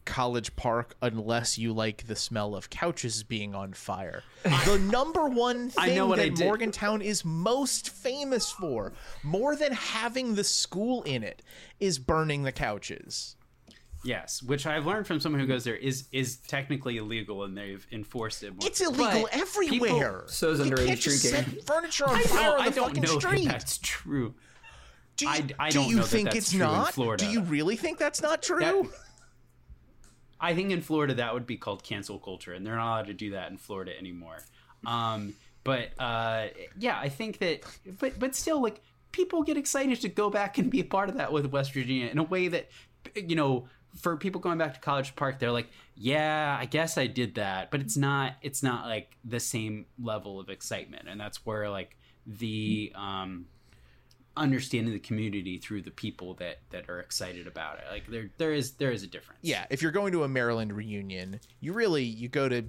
College 0.04 0.54
Park 0.56 0.94
unless 1.00 1.58
you 1.58 1.72
like 1.72 2.06
the 2.06 2.16
smell 2.16 2.54
of 2.54 2.70
couches 2.70 3.22
being 3.22 3.54
on 3.54 3.72
fire. 3.72 4.22
The 4.64 4.78
number 4.78 5.28
one 5.28 5.70
thing 5.70 5.92
I 5.92 5.94
know 5.94 6.06
what 6.06 6.18
that 6.18 6.34
did. 6.34 6.44
Morgantown 6.44 7.00
is 7.02 7.24
most 7.24 7.90
famous 7.90 8.50
for, 8.50 8.92
more 9.22 9.54
than 9.54 9.72
having 9.72 10.34
the 10.34 10.42
school 10.44 11.02
in 11.04 11.22
it, 11.22 11.42
is 11.78 11.98
burning 12.00 12.42
the 12.42 12.50
couches. 12.52 13.36
Yes, 14.04 14.42
which 14.42 14.66
I've 14.66 14.84
learned 14.84 15.06
from 15.06 15.20
someone 15.20 15.40
who 15.40 15.46
goes 15.46 15.62
there 15.62 15.76
is 15.76 16.06
is 16.10 16.38
technically 16.38 16.96
illegal, 16.96 17.44
and 17.44 17.56
they've 17.56 17.86
enforced 17.92 18.42
it. 18.42 18.50
More. 18.50 18.66
It's 18.66 18.80
illegal 18.80 19.28
But 19.30 19.36
everywhere. 19.38 20.24
So 20.26 20.50
is 20.50 20.58
you 20.58 20.64
underage 20.64 20.86
can't 20.88 21.00
just 21.00 21.22
drinking. 21.30 21.52
set 21.54 21.66
furniture 21.66 22.08
on 22.08 22.16
People, 22.18 22.36
fire 22.36 22.50
I, 22.50 22.54
on 22.54 22.60
I 22.62 22.68
the 22.70 22.74
don't 22.74 22.88
fucking 22.88 23.02
know 23.04 23.18
street. 23.20 23.44
that 23.44 23.52
that's 23.52 23.78
true. 23.78 24.34
Do 25.16 25.26
you, 25.26 25.30
I- 25.30 25.46
I 25.60 25.70
do 25.70 25.78
don't 25.78 25.88
you 25.90 25.96
know 25.96 26.02
that 26.02 26.08
think 26.08 26.24
that's 26.30 26.36
it's 26.38 26.50
true 26.50 26.62
in 26.64 26.66
not? 26.72 26.94
Florida. 26.94 27.24
Do 27.24 27.30
you 27.30 27.42
really 27.42 27.76
think 27.76 27.98
that's 27.98 28.20
not 28.20 28.42
true? 28.42 28.58
That- 28.60 28.90
I 30.42 30.54
think 30.54 30.72
in 30.72 30.82
Florida 30.82 31.14
that 31.14 31.32
would 31.32 31.46
be 31.46 31.56
called 31.56 31.84
cancel 31.84 32.18
culture, 32.18 32.52
and 32.52 32.66
they're 32.66 32.76
not 32.76 32.88
allowed 32.88 33.06
to 33.06 33.14
do 33.14 33.30
that 33.30 33.50
in 33.50 33.56
Florida 33.56 33.96
anymore. 33.96 34.38
Um, 34.84 35.34
but 35.64 35.90
uh, 35.98 36.48
yeah, 36.76 36.98
I 36.98 37.08
think 37.08 37.38
that, 37.38 37.62
but 37.98 38.18
but 38.18 38.34
still, 38.34 38.60
like 38.60 38.80
people 39.12 39.42
get 39.42 39.56
excited 39.56 40.00
to 40.00 40.08
go 40.08 40.28
back 40.30 40.58
and 40.58 40.70
be 40.70 40.80
a 40.80 40.84
part 40.84 41.08
of 41.08 41.16
that 41.16 41.32
with 41.32 41.46
West 41.46 41.72
Virginia 41.72 42.08
in 42.08 42.18
a 42.18 42.24
way 42.24 42.48
that, 42.48 42.68
you 43.14 43.36
know, 43.36 43.68
for 44.00 44.16
people 44.16 44.40
going 44.40 44.58
back 44.58 44.74
to 44.74 44.80
College 44.80 45.14
Park, 45.14 45.38
they're 45.38 45.52
like, 45.52 45.68
yeah, 45.94 46.56
I 46.58 46.64
guess 46.64 46.98
I 46.98 47.06
did 47.06 47.34
that, 47.36 47.70
but 47.70 47.80
it's 47.80 47.96
not, 47.96 48.36
it's 48.40 48.62
not 48.62 48.86
like 48.86 49.16
the 49.24 49.38
same 49.38 49.86
level 50.02 50.40
of 50.40 50.48
excitement, 50.48 51.08
and 51.08 51.20
that's 51.20 51.44
where 51.46 51.70
like 51.70 51.96
the 52.26 52.92
um, 52.96 53.46
understanding 54.36 54.92
the 54.92 54.98
community 55.00 55.58
through 55.58 55.82
the 55.82 55.90
people 55.90 56.34
that 56.34 56.58
that 56.70 56.88
are 56.88 57.00
excited 57.00 57.46
about 57.46 57.78
it, 57.78 57.84
like 57.90 58.06
there 58.08 58.30
there 58.38 58.52
is 58.52 58.72
there 58.72 58.90
is 58.92 59.02
a 59.02 59.06
difference. 59.06 59.40
yeah, 59.42 59.66
if 59.70 59.82
you're 59.82 59.92
going 59.92 60.12
to 60.12 60.24
a 60.24 60.28
Maryland 60.28 60.72
reunion, 60.72 61.40
you 61.60 61.72
really 61.72 62.04
you 62.04 62.28
go 62.28 62.48
to 62.48 62.64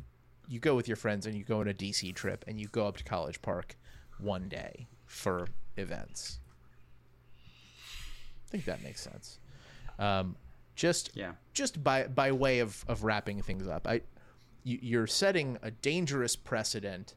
you 0.47 0.59
go 0.59 0.75
with 0.75 0.87
your 0.87 0.97
friends 0.97 1.25
and 1.25 1.35
you 1.35 1.43
go 1.43 1.61
on 1.61 1.67
a 1.67 1.73
DC 1.73 2.13
trip 2.15 2.43
and 2.47 2.59
you 2.59 2.67
go 2.67 2.85
up 2.87 2.97
to 2.97 3.03
College 3.03 3.41
Park 3.41 3.77
one 4.19 4.49
day 4.49 4.87
for 5.05 5.47
events. 5.77 6.39
I 8.47 8.49
think 8.51 8.65
that 8.65 8.83
makes 8.83 9.01
sense. 9.01 9.39
Um, 9.99 10.35
just 10.75 11.11
Yeah. 11.15 11.33
just 11.53 11.83
by 11.83 12.07
by 12.07 12.31
way 12.31 12.59
of 12.59 12.83
of 12.87 13.03
wrapping 13.03 13.41
things 13.41 13.67
up, 13.67 13.87
I 13.87 14.01
you, 14.63 14.79
you're 14.81 15.07
setting 15.07 15.57
a 15.61 15.71
dangerous 15.71 16.35
precedent 16.35 17.15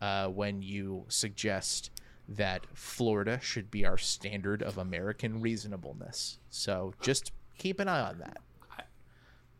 uh, 0.00 0.28
when 0.28 0.62
you 0.62 1.04
suggest 1.08 1.90
that 2.28 2.66
Florida 2.74 3.38
should 3.42 3.70
be 3.70 3.84
our 3.84 3.98
standard 3.98 4.62
of 4.62 4.78
American 4.78 5.40
reasonableness. 5.40 6.38
So 6.50 6.94
just 7.00 7.32
keep 7.58 7.80
an 7.80 7.88
eye 7.88 8.00
on 8.08 8.18
that. 8.18 8.38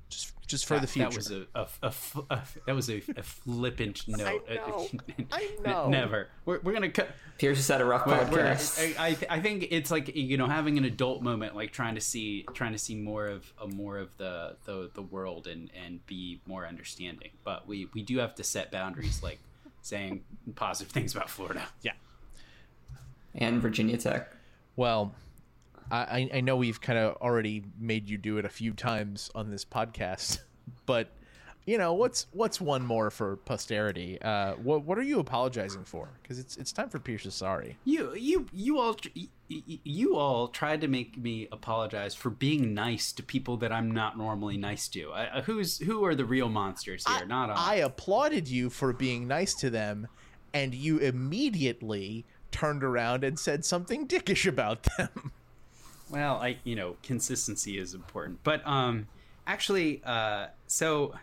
just 0.08 0.32
just 0.46 0.66
for 0.66 0.74
that, 0.74 0.82
the 0.82 0.86
future. 0.86 1.08
That 1.10 1.16
was 1.16 1.30
a, 1.30 1.46
a, 1.54 1.62
a 1.82 1.86
f- 1.86 2.16
a- 2.30 2.42
that 2.66 2.74
was 2.74 2.90
a, 2.90 3.02
a 3.16 3.22
flippant 3.22 4.02
note. 4.08 4.44
I 4.50 4.54
know. 4.56 4.88
I 5.32 5.48
N- 5.58 5.62
know. 5.64 5.88
Never. 5.88 6.28
We're, 6.44 6.60
we're 6.60 6.72
gonna 6.74 6.90
cut. 6.90 7.08
Pierce 7.38 7.56
has 7.56 7.68
had 7.68 7.80
a 7.80 7.84
rough 7.84 8.06
We're, 8.06 8.12
we're, 8.30 8.44
podcast. 8.44 8.96
I, 8.98 9.08
I 9.08 9.36
I 9.36 9.40
think 9.40 9.66
it's 9.70 9.90
like 9.90 10.14
you 10.14 10.36
know 10.36 10.46
having 10.46 10.76
an 10.78 10.84
adult 10.84 11.22
moment, 11.22 11.56
like 11.56 11.72
trying 11.72 11.94
to 11.96 12.00
see 12.00 12.44
trying 12.54 12.72
to 12.72 12.78
see 12.78 12.94
more 12.94 13.26
of 13.26 13.52
uh, 13.60 13.66
more 13.66 13.98
of 13.98 14.16
the, 14.18 14.56
the 14.66 14.90
the 14.94 15.02
world 15.02 15.46
and 15.46 15.70
and 15.84 16.04
be 16.06 16.40
more 16.46 16.66
understanding. 16.66 17.30
But 17.42 17.66
we 17.66 17.88
we 17.94 18.02
do 18.02 18.18
have 18.18 18.34
to 18.36 18.44
set 18.44 18.70
boundaries, 18.70 19.22
like 19.22 19.38
saying 19.82 20.24
positive 20.54 20.92
things 20.92 21.14
about 21.14 21.28
Florida. 21.30 21.62
yeah. 21.82 21.92
And 23.34 23.60
Virginia 23.60 23.96
Tech. 23.96 24.32
Well, 24.76 25.14
I, 25.90 25.98
I- 25.98 26.30
I 26.34 26.40
know 26.40 26.56
we've 26.56 26.80
kind 26.80 26.98
of 26.98 27.16
already 27.16 27.64
made 27.78 28.08
you 28.08 28.18
do 28.18 28.38
it 28.38 28.44
a 28.44 28.48
few 28.50 28.72
times 28.72 29.30
on 29.34 29.50
this 29.50 29.64
podcast, 29.64 30.40
but 30.86 31.10
you 31.66 31.78
know 31.78 31.94
what's 31.94 32.26
what's 32.32 32.60
one 32.60 32.84
more 32.84 33.10
for 33.10 33.36
posterity? 33.36 34.20
Uh, 34.20 34.52
what 34.54 34.84
what 34.84 34.98
are 34.98 35.02
you 35.02 35.18
apologizing 35.18 35.84
for? 35.84 36.10
Because 36.22 36.38
it's 36.38 36.56
it's 36.58 36.72
time 36.72 36.90
for 36.90 36.98
Pierce's 36.98 37.34
sorry. 37.34 37.78
You 37.84 38.14
you 38.14 38.46
you 38.52 38.78
all 38.78 38.96
you, 39.14 39.28
you 39.48 40.16
all 40.16 40.48
tried 40.48 40.82
to 40.82 40.88
make 40.88 41.16
me 41.16 41.48
apologize 41.52 42.14
for 42.14 42.28
being 42.28 42.74
nice 42.74 43.12
to 43.12 43.22
people 43.22 43.56
that 43.58 43.72
I'm 43.72 43.90
not 43.90 44.18
normally 44.18 44.58
nice 44.58 44.88
to. 44.88 45.10
I, 45.14 45.40
who's 45.40 45.78
who 45.78 46.04
are 46.04 46.14
the 46.14 46.26
real 46.26 46.50
monsters 46.50 47.06
here? 47.06 47.24
not 47.26 47.48
I. 47.48 47.54
I 47.56 47.74
applauded 47.76 48.46
you 48.46 48.68
for 48.68 48.92
being 48.92 49.26
nice 49.26 49.54
to 49.54 49.70
them, 49.70 50.08
and 50.52 50.74
you 50.74 50.98
immediately 50.98 52.26
turned 52.54 52.84
around 52.84 53.24
and 53.24 53.36
said 53.36 53.64
something 53.64 54.06
dickish 54.06 54.46
about 54.46 54.86
them. 54.96 55.32
Well, 56.10 56.34
I 56.36 56.58
you 56.64 56.76
know 56.76 56.96
consistency 57.02 57.78
is 57.78 57.94
important, 57.94 58.38
but 58.44 58.64
um, 58.66 59.08
actually, 59.46 60.02
uh, 60.04 60.48
so 60.66 61.14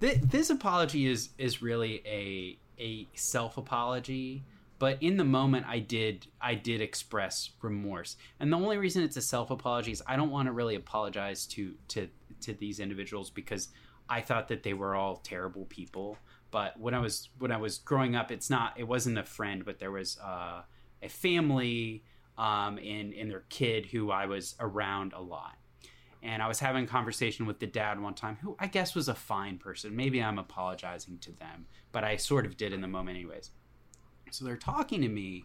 th- 0.00 0.20
this 0.20 0.50
apology 0.50 1.06
is 1.06 1.30
is 1.38 1.62
really 1.62 2.02
a 2.04 2.58
a 2.82 3.06
self 3.14 3.56
apology. 3.56 4.42
But 4.80 5.00
in 5.00 5.16
the 5.16 5.24
moment, 5.24 5.66
I 5.68 5.78
did 5.78 6.26
I 6.40 6.56
did 6.56 6.80
express 6.80 7.50
remorse, 7.62 8.16
and 8.40 8.52
the 8.52 8.56
only 8.56 8.76
reason 8.76 9.04
it's 9.04 9.16
a 9.16 9.22
self 9.22 9.50
apology 9.52 9.92
is 9.92 10.02
I 10.04 10.16
don't 10.16 10.30
want 10.30 10.46
to 10.46 10.52
really 10.52 10.74
apologize 10.74 11.46
to 11.46 11.74
to 11.88 12.08
to 12.40 12.52
these 12.54 12.80
individuals 12.80 13.30
because 13.30 13.68
I 14.08 14.20
thought 14.20 14.48
that 14.48 14.64
they 14.64 14.74
were 14.74 14.96
all 14.96 15.16
terrible 15.16 15.64
people. 15.66 16.18
But 16.50 16.78
when 16.78 16.94
I 16.94 17.00
was 17.00 17.28
when 17.38 17.52
I 17.52 17.58
was 17.58 17.78
growing 17.78 18.16
up, 18.16 18.30
it's 18.30 18.50
not 18.50 18.74
it 18.76 18.84
wasn't 18.84 19.18
a 19.18 19.24
friend, 19.24 19.64
but 19.64 19.78
there 19.78 19.90
was 19.90 20.18
uh, 20.18 20.62
a 21.02 21.08
family 21.08 22.04
um, 22.36 22.78
and 22.78 23.12
and 23.12 23.30
their 23.30 23.44
kid 23.48 23.86
who 23.86 24.10
I 24.10 24.26
was 24.26 24.54
around 24.60 25.12
a 25.12 25.20
lot. 25.20 25.56
And 26.22 26.42
I 26.42 26.48
was 26.48 26.58
having 26.58 26.84
a 26.84 26.86
conversation 26.88 27.46
with 27.46 27.60
the 27.60 27.66
dad 27.66 28.00
one 28.00 28.14
time, 28.14 28.38
who 28.42 28.56
I 28.58 28.66
guess 28.66 28.94
was 28.94 29.08
a 29.08 29.14
fine 29.14 29.58
person. 29.58 29.94
Maybe 29.94 30.20
I'm 30.20 30.38
apologizing 30.38 31.18
to 31.18 31.32
them, 31.32 31.66
but 31.92 32.02
I 32.02 32.16
sort 32.16 32.44
of 32.44 32.56
did 32.56 32.72
in 32.72 32.80
the 32.80 32.88
moment, 32.88 33.16
anyways. 33.16 33.50
So 34.30 34.44
they're 34.44 34.56
talking 34.56 35.00
to 35.02 35.08
me 35.08 35.44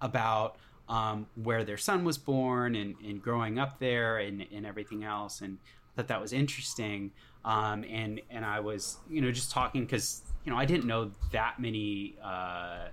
about 0.00 0.56
um, 0.88 1.26
where 1.34 1.64
their 1.64 1.76
son 1.76 2.04
was 2.04 2.18
born 2.18 2.74
and, 2.74 2.94
and 3.04 3.22
growing 3.22 3.58
up 3.58 3.78
there 3.78 4.18
and, 4.18 4.46
and 4.54 4.66
everything 4.66 5.04
else. 5.04 5.40
And 5.40 5.58
I 5.64 5.96
thought 5.96 6.08
that 6.08 6.20
was 6.20 6.32
interesting. 6.32 7.12
Um, 7.44 7.84
and, 7.84 8.20
and 8.30 8.44
I 8.44 8.60
was, 8.60 8.98
you 9.08 9.20
know, 9.20 9.30
just 9.30 9.50
talking 9.50 9.84
because, 9.84 10.22
you 10.44 10.52
know, 10.52 10.58
I 10.58 10.64
didn't 10.64 10.86
know 10.86 11.10
that 11.30 11.58
many, 11.58 12.16
uh, 12.22 12.88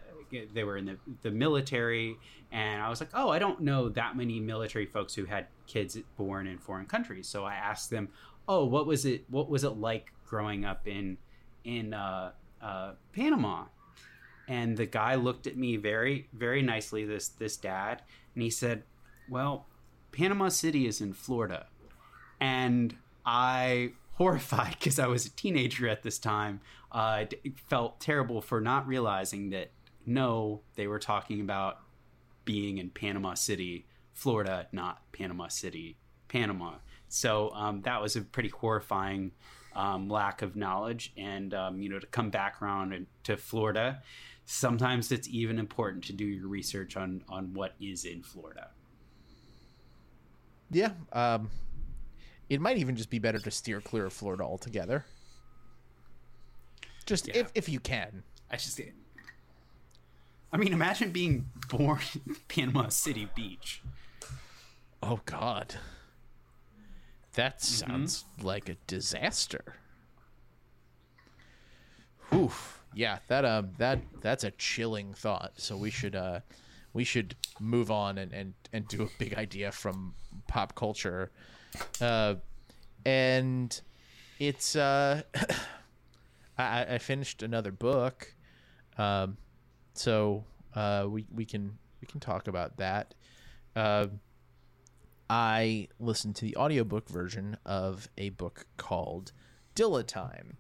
they 0.54 0.64
were 0.64 0.78
in 0.78 0.86
the, 0.86 0.98
the 1.24 1.32
military. 1.32 2.18
And 2.52 2.82
I 2.82 2.90
was 2.90 3.00
like, 3.00 3.10
oh, 3.14 3.30
I 3.30 3.40
don't 3.40 3.62
know 3.62 3.90
that 3.90 4.16
many 4.16 4.40
military 4.40 4.86
folks 4.86 5.14
who 5.14 5.26
had 5.26 5.48
kids 5.68 5.98
born 6.18 6.48
in 6.48 6.58
foreign 6.58 6.86
countries. 6.86 7.28
So 7.28 7.46
I 7.46 7.56
asked 7.56 7.90
them, 7.90 8.10
oh, 8.48 8.66
what 8.66 8.86
was 8.86 9.06
it, 9.06 9.26
what 9.30 9.50
was 9.50 9.64
it 9.64 9.78
like 9.78 10.12
growing 10.26 10.66
up 10.66 10.88
in, 10.88 11.18
in 11.64 11.94
uh, 11.94 12.32
uh, 12.62 12.94
Panama? 13.14 13.66
and 14.50 14.76
the 14.76 14.86
guy 14.88 15.16
looked 15.16 15.48
at 15.48 15.56
me 15.56 15.78
very 15.78 16.28
very 16.34 16.62
nicely 16.62 17.06
this 17.06 17.30
this 17.30 17.56
dad 17.56 18.02
and 18.34 18.44
he 18.44 18.50
said 18.50 18.84
well 19.30 19.68
panama 20.12 20.50
city 20.50 20.86
is 20.88 21.00
in 21.00 21.14
florida 21.14 21.68
and 22.42 22.98
i 23.26 23.92
horrified 24.16 24.76
because 24.78 25.00
i 25.00 25.08
was 25.08 25.26
a 25.26 25.30
teenager 25.30 25.88
at 25.88 26.04
this 26.04 26.18
time 26.18 26.60
uh, 26.92 27.26
felt 27.70 28.00
terrible 28.00 28.42
for 28.42 28.62
not 28.62 28.88
realizing 28.88 29.50
that 29.52 29.72
no 30.06 30.62
they 30.76 30.88
were 30.88 31.00
talking 31.00 31.42
about 31.42 31.80
being 32.46 32.78
in 32.78 32.90
panama 32.90 33.34
city 33.34 33.86
florida 34.14 34.68
not 34.72 35.02
panama 35.12 35.48
city 35.48 35.98
panama 36.28 36.74
so 37.08 37.52
um, 37.52 37.82
that 37.82 38.02
was 38.02 38.16
a 38.16 38.22
pretty 38.22 38.50
horrifying 38.50 39.32
um, 39.76 40.10
lack 40.10 40.42
of 40.42 40.56
knowledge 40.56 41.14
and 41.16 41.54
um, 41.54 41.82
you 41.82 41.90
know 41.90 42.00
to 42.00 42.08
come 42.08 42.30
back 42.30 42.62
around 42.62 43.06
to 43.24 43.38
florida 43.38 44.02
sometimes 44.52 45.12
it's 45.12 45.28
even 45.28 45.60
important 45.60 46.04
to 46.04 46.12
do 46.12 46.26
your 46.26 46.48
research 46.48 46.98
on 46.98 47.24
on 47.30 47.54
what 47.54 47.76
is 47.80 48.04
in 48.04 48.24
Florida. 48.24 48.70
Yeah, 50.72 50.92
um, 51.14 51.52
it 52.50 52.60
might 52.60 52.78
even 52.78 52.96
just 52.96 53.12
be 53.12 53.20
better 53.20 53.38
to 53.38 53.52
steer 53.52 53.80
clear 53.80 54.08
of 54.08 54.14
Florida 54.14 54.44
altogether. 54.44 55.06
Just 57.10 57.28
Yeah. 57.28 57.38
if 57.38 57.52
if 57.56 57.68
you 57.68 57.80
can. 57.80 58.22
I 58.52 58.56
just 58.58 58.80
I 60.54 60.58
mean 60.58 60.74
imagine 60.74 61.12
being 61.12 61.50
born 61.68 62.00
in 62.28 62.36
Panama 62.48 62.90
City 62.90 63.28
Beach. 63.36 63.82
Oh 65.02 65.20
God, 65.26 65.76
that 67.34 67.64
sounds 67.64 68.26
like 68.40 68.70
a 68.70 68.76
disaster. 68.86 69.78
Oof. 72.32 72.84
Yeah, 72.94 73.18
that 73.28 73.44
um 73.44 73.72
that 73.80 74.02
that's 74.22 74.44
a 74.44 74.52
chilling 74.52 75.16
thought. 75.16 75.54
So 75.58 75.76
we 75.78 75.90
should 75.90 76.16
uh 76.16 76.42
we 76.94 77.04
should 77.04 77.36
move 77.60 77.90
on 77.90 78.20
and 78.20 78.32
and, 78.32 78.54
and 78.72 78.88
do 78.88 79.02
a 79.02 79.08
big 79.18 79.34
idea 79.34 79.72
from 79.72 80.14
pop 80.48 80.76
culture. 80.76 81.32
Uh 82.00 82.36
and 83.04 83.82
it's 84.38 84.76
uh 84.76 85.24
I, 86.64 86.96
I 86.96 86.98
finished 86.98 87.44
another 87.44 87.72
book. 87.72 88.36
Um 88.98 89.38
so 89.94 90.46
uh 90.76 91.06
we, 91.10 91.26
we 91.34 91.46
can 91.46 91.78
we 92.02 92.08
can 92.08 92.20
talk 92.20 92.48
about 92.48 92.78
that. 92.78 93.14
Uh 93.76 94.08
I 95.30 95.90
listened 96.00 96.36
to 96.38 96.46
the 96.46 96.58
audiobook 96.58 97.08
version 97.08 97.56
of 97.66 98.10
a 98.18 98.30
book 98.30 98.66
called 98.78 99.32
Dilla 99.76 100.06
Time, 100.06 100.58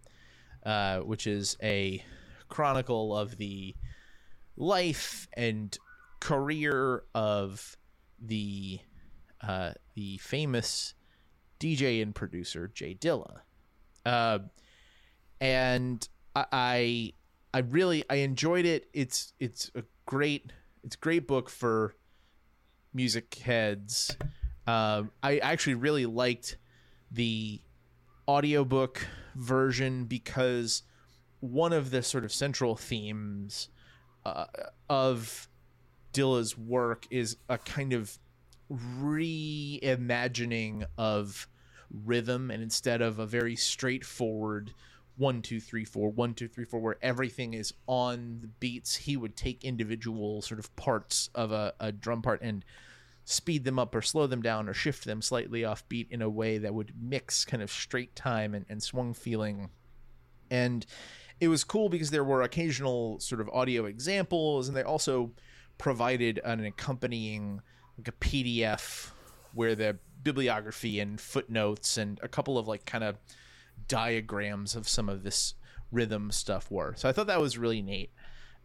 uh, 0.63 0.99
which 0.99 1.25
is 1.25 1.57
a 1.63 2.03
chronicle 2.49 3.17
of 3.17 3.37
the 3.37 3.75
life 4.55 5.27
and 5.33 5.75
career 6.19 7.03
of 7.15 7.77
the 8.21 8.79
uh, 9.41 9.71
the 9.95 10.17
famous 10.17 10.93
DJ 11.59 12.01
and 12.03 12.13
producer 12.13 12.67
Jay 12.67 12.93
Dilla. 12.93 13.39
Uh, 14.05 14.39
and 15.41 16.07
I, 16.35 17.13
I 17.53 17.59
really 17.59 18.03
I 18.09 18.15
enjoyed 18.15 18.65
it. 18.65 18.89
It's 18.93 19.33
it's 19.39 19.71
a 19.75 19.83
great 20.05 20.51
it's 20.83 20.95
a 20.95 20.99
great 20.99 21.27
book 21.27 21.49
for 21.49 21.95
music 22.93 23.33
heads. 23.35 24.15
Um, 24.67 25.11
I 25.23 25.39
actually 25.39 25.75
really 25.75 26.05
liked 26.05 26.57
the 27.11 27.61
audiobook 28.27 29.05
version 29.35 30.05
because 30.05 30.83
one 31.39 31.73
of 31.73 31.91
the 31.91 32.03
sort 32.03 32.23
of 32.23 32.31
central 32.31 32.75
themes 32.75 33.69
uh, 34.25 34.45
of 34.89 35.47
Dilla's 36.13 36.57
work 36.57 37.07
is 37.09 37.37
a 37.47 37.57
kind 37.57 37.93
of 37.93 38.19
reimagining 38.71 40.85
of 40.97 41.47
rhythm 41.91 42.51
and 42.51 42.61
instead 42.61 43.01
of 43.01 43.17
a 43.17 43.25
very 43.25 43.55
straightforward 43.55 44.73
one 45.19 45.41
two 45.41 45.59
three 45.59 45.85
four 45.85 46.09
one 46.09 46.33
two 46.33 46.47
three 46.47 46.63
four 46.63 46.79
where 46.79 46.97
everything 47.01 47.53
is 47.53 47.73
on 47.87 48.39
the 48.41 48.47
beats 48.47 48.95
he 48.95 49.17
would 49.17 49.35
take 49.35 49.63
individual 49.63 50.41
sort 50.41 50.59
of 50.59 50.73
parts 50.77 51.29
of 51.35 51.51
a, 51.51 51.73
a 51.79 51.91
drum 51.91 52.21
part 52.21 52.41
and 52.41 52.63
speed 53.25 53.63
them 53.65 53.77
up 53.77 53.93
or 53.93 54.01
slow 54.01 54.25
them 54.25 54.41
down 54.41 54.67
or 54.67 54.73
shift 54.73 55.05
them 55.05 55.21
slightly 55.21 55.63
off 55.63 55.87
beat 55.89 56.07
in 56.09 56.21
a 56.21 56.29
way 56.29 56.57
that 56.57 56.73
would 56.73 56.93
mix 56.99 57.45
kind 57.45 57.61
of 57.61 57.69
straight 57.69 58.15
time 58.15 58.55
and, 58.55 58.65
and 58.69 58.81
swung 58.81 59.13
feeling. 59.13 59.69
And 60.49 60.83
it 61.39 61.47
was 61.47 61.63
cool 61.63 61.89
because 61.89 62.09
there 62.09 62.23
were 62.23 62.41
occasional 62.41 63.19
sort 63.19 63.39
of 63.39 63.49
audio 63.49 63.85
examples 63.85 64.67
and 64.67 64.75
they 64.75 64.81
also 64.81 65.31
provided 65.77 66.39
an 66.43 66.65
accompanying 66.65 67.61
like 67.97 68.07
a 68.07 68.11
pdf 68.13 69.11
where 69.53 69.75
the 69.75 69.97
bibliography 70.23 70.99
and 70.99 71.19
footnotes 71.21 71.97
and 71.97 72.19
a 72.23 72.27
couple 72.27 72.57
of 72.57 72.67
like 72.67 72.85
kind 72.85 73.03
of 73.03 73.17
diagrams 73.87 74.75
of 74.75 74.87
some 74.87 75.09
of 75.09 75.23
this 75.23 75.55
rhythm 75.91 76.31
stuff 76.31 76.69
were. 76.69 76.93
So 76.97 77.09
i 77.09 77.11
thought 77.11 77.27
that 77.27 77.41
was 77.41 77.57
really 77.57 77.81
neat. 77.81 78.11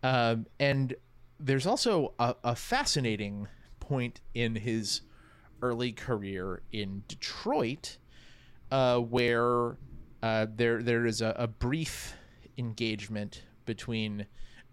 Um, 0.02 0.46
and 0.60 0.94
there's 1.40 1.66
also 1.66 2.12
a, 2.18 2.34
a 2.44 2.56
fascinating 2.56 3.48
point 3.80 4.20
in 4.34 4.56
his 4.56 5.02
early 5.62 5.92
career 5.92 6.62
in 6.72 7.02
detroit 7.08 7.96
uh, 8.70 8.98
where 8.98 9.76
uh, 10.22 10.46
there 10.54 10.82
there 10.82 11.06
is 11.06 11.20
a, 11.20 11.34
a 11.38 11.46
brief 11.46 12.14
engagement 12.58 13.42
between 13.64 14.26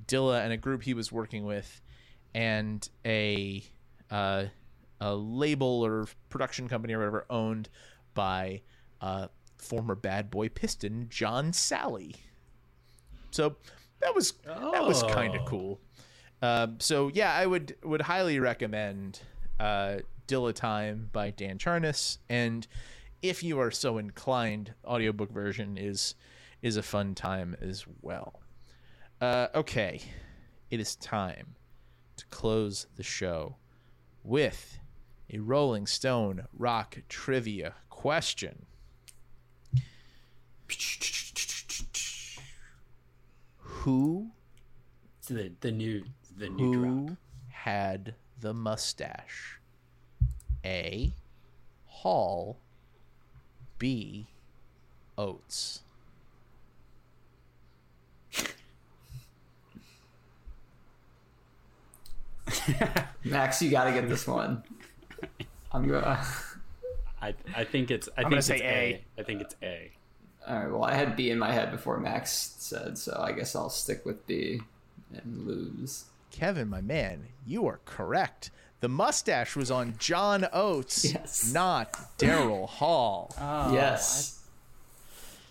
Dilla 0.07 0.43
and 0.43 0.53
a 0.53 0.57
group 0.57 0.83
he 0.83 0.93
was 0.93 1.11
working 1.11 1.45
with, 1.45 1.81
and 2.33 2.87
a 3.05 3.63
uh, 4.09 4.45
a 4.99 5.15
label 5.15 5.85
or 5.85 6.07
production 6.29 6.67
company 6.67 6.93
or 6.93 6.99
whatever 6.99 7.25
owned 7.29 7.69
by 8.13 8.61
uh, 9.01 9.27
former 9.61 9.95
Bad 9.95 10.29
Boy 10.29 10.49
Piston 10.49 11.07
John 11.09 11.51
Salley. 11.51 12.15
So 13.31 13.55
that 14.01 14.13
was 14.13 14.33
that 14.45 14.83
was 14.83 15.03
kind 15.03 15.35
of 15.35 15.41
Oh. 15.41 15.45
cool. 15.45 15.79
Um, 16.41 16.79
so 16.79 17.09
yeah, 17.13 17.33
I 17.33 17.45
would 17.45 17.75
would 17.83 18.01
highly 18.01 18.39
recommend 18.39 19.21
uh, 19.59 19.97
Dilla 20.27 20.53
Time 20.53 21.09
by 21.13 21.29
Dan 21.29 21.57
Charnas, 21.57 22.17
and 22.29 22.65
if 23.21 23.43
you 23.43 23.59
are 23.59 23.71
so 23.71 23.97
inclined, 23.99 24.73
audiobook 24.85 25.31
version 25.31 25.77
is 25.77 26.15
is 26.61 26.77
a 26.77 26.83
fun 26.83 27.13
time 27.15 27.55
as 27.61 27.85
well. 28.01 28.41
Uh, 29.19 29.47
okay, 29.53 30.01
it 30.71 30.79
is 30.79 30.95
time 30.95 31.55
to 32.17 32.25
close 32.27 32.87
the 32.95 33.03
show 33.03 33.55
with 34.23 34.79
a 35.31 35.37
Rolling 35.39 35.85
Stone 35.87 36.45
rock 36.57 36.97
trivia 37.07 37.75
question. 37.89 38.65
Who 43.59 44.31
It's 45.19 45.27
the 45.29 45.51
the 45.61 45.71
new 45.71 46.05
the 46.37 46.49
new 46.49 46.71
who 46.73 47.07
drop. 47.07 47.17
had 47.49 48.15
the 48.39 48.53
mustache? 48.53 49.59
A. 50.65 51.13
Hall. 51.85 52.57
B. 53.79 54.27
Oates. 55.17 55.81
Max, 63.23 63.61
you 63.61 63.69
got 63.71 63.85
to 63.85 63.91
get 63.91 64.07
this 64.09 64.27
one. 64.27 64.63
I'm 65.71 65.87
gonna. 65.87 66.21
I 67.21 67.33
I 67.55 67.63
think 67.63 67.91
it's 67.91 68.09
I 68.17 68.23
I'm 68.23 68.29
think 68.29 68.29
gonna 68.29 68.37
it's 68.39 68.47
say 68.47 68.61
A. 68.61 69.03
I 69.19 69.23
think 69.23 69.41
it's 69.41 69.55
A. 69.63 69.91
All 70.47 70.55
right. 70.57 70.71
Well, 70.71 70.83
I 70.83 70.93
had 70.95 71.15
B 71.15 71.29
in 71.29 71.37
my 71.39 71.51
head 71.51 71.71
before 71.71 71.99
Max 71.99 72.31
said, 72.57 72.97
so 72.97 73.17
I 73.21 73.31
guess 73.31 73.55
I'll 73.55 73.69
stick 73.69 74.05
with 74.05 74.25
B 74.27 74.61
and 75.13 75.45
lose. 75.47 76.05
Kevin, 76.31 76.69
my 76.69 76.81
man, 76.81 77.27
you 77.45 77.67
are 77.67 77.79
correct. 77.85 78.49
The 78.79 78.89
mustache 78.89 79.55
was 79.55 79.69
on 79.69 79.95
John 79.99 80.47
Oates, 80.51 81.05
Yes. 81.13 81.51
not 81.53 81.93
Daryl 82.17 82.67
Hall. 82.67 83.33
yes. 83.71 84.39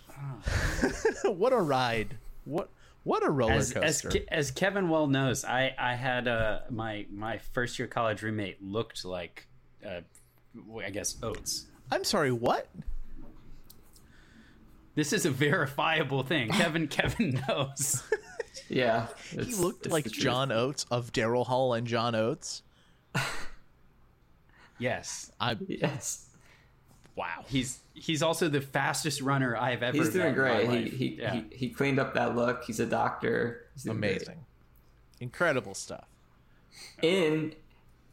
what 1.24 1.53
a 1.53 1.57
ride! 1.61 2.16
What 2.45 2.68
what 3.05 3.24
a 3.24 3.30
roller 3.30 3.55
As, 3.55 3.72
as, 3.72 4.03
coaster! 4.03 4.20
Ke- 4.20 4.28
as 4.28 4.51
Kevin 4.51 4.88
well 4.88 5.07
knows, 5.07 5.45
I 5.45 5.74
I 5.78 5.95
had 5.95 6.28
uh, 6.28 6.61
my 6.70 7.07
my 7.11 7.38
first 7.38 7.78
year 7.78 7.88
college 7.88 8.22
roommate 8.22 8.62
looked 8.62 9.05
like 9.05 9.47
uh, 9.86 10.01
I 10.84 10.91
guess 10.91 11.16
Oates. 11.22 11.66
I'm 11.91 12.05
sorry, 12.05 12.32
what? 12.32 12.68
This 15.01 15.14
is 15.14 15.24
a 15.24 15.30
verifiable 15.30 16.22
thing. 16.24 16.51
Kevin 16.53 16.86
Kevin 16.86 17.40
knows. 17.48 18.03
Yeah. 18.68 19.07
He 19.30 19.55
looked 19.55 19.88
like. 19.88 20.05
John 20.05 20.53
Oates 20.53 20.84
of 20.90 21.11
Daryl 21.12 21.46
Hall 21.46 21.72
and 21.72 21.86
John 21.86 22.14
Oates. 22.14 22.62
Yes. 24.78 25.32
I 25.40 25.57
Yes. 25.66 26.26
wow. 27.16 27.44
He's 27.48 27.78
he's 27.94 28.22
also 28.22 28.48
the 28.48 28.61
fastest 28.61 29.20
runner 29.22 29.57
I've 29.57 29.82
ever. 29.82 29.96
He's 29.96 30.11
doing 30.11 30.34
met 30.36 30.61
in 30.61 30.66
my 30.68 30.72
great. 30.72 30.92
He 30.92 30.96
he, 30.96 31.07
Yeah. 31.20 31.34
he 31.34 31.44
he 31.57 31.68
cleaned 31.70 31.98
up 31.98 32.12
that 32.14 32.36
look. 32.36 32.64
He's 32.64 32.80
a 32.80 32.86
doctor. 32.86 33.66
He's 33.74 33.84
doing 33.84 33.98
great. 33.98 34.16
Amazing, 34.18 34.44
incredible 35.20 35.74
stuff. 35.74 36.05
In 37.03 37.55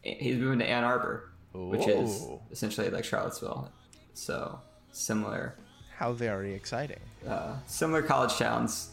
he's 0.01 0.37
moving 0.37 0.59
to 0.59 0.65
Ann 0.65 0.83
Arbor, 0.85 1.31
which 1.53 1.87
is 1.87 2.23
essentially 2.51 2.89
like 2.89 3.03
Charlottesville. 3.05 3.71
So 4.13 4.59
similar, 4.91 5.57
How 5.97 6.13
very 6.13 6.53
exciting! 6.53 6.99
uh, 7.27 7.55
similar 7.65 8.03
college 8.03 8.37
towns. 8.37 8.91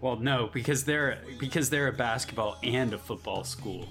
Well, 0.00 0.16
no, 0.16 0.48
because 0.52 0.84
they're 0.84 1.18
because 1.38 1.68
they're 1.68 1.88
a 1.88 1.92
basketball 1.92 2.56
and 2.62 2.94
a 2.94 2.98
football 2.98 3.44
school. 3.44 3.84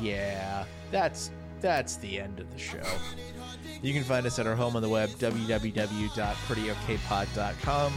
Yeah, 0.00 0.64
that's 0.90 1.30
that's 1.60 1.94
the 1.96 2.18
end 2.18 2.40
of 2.40 2.50
the 2.52 2.58
show. 2.58 2.82
You 3.80 3.92
can 3.92 4.02
find 4.02 4.26
us 4.26 4.40
at 4.40 4.46
our 4.48 4.56
home 4.56 4.74
on 4.74 4.82
the 4.82 4.88
web, 4.88 5.10
www.prettyokpod.com, 5.10 7.92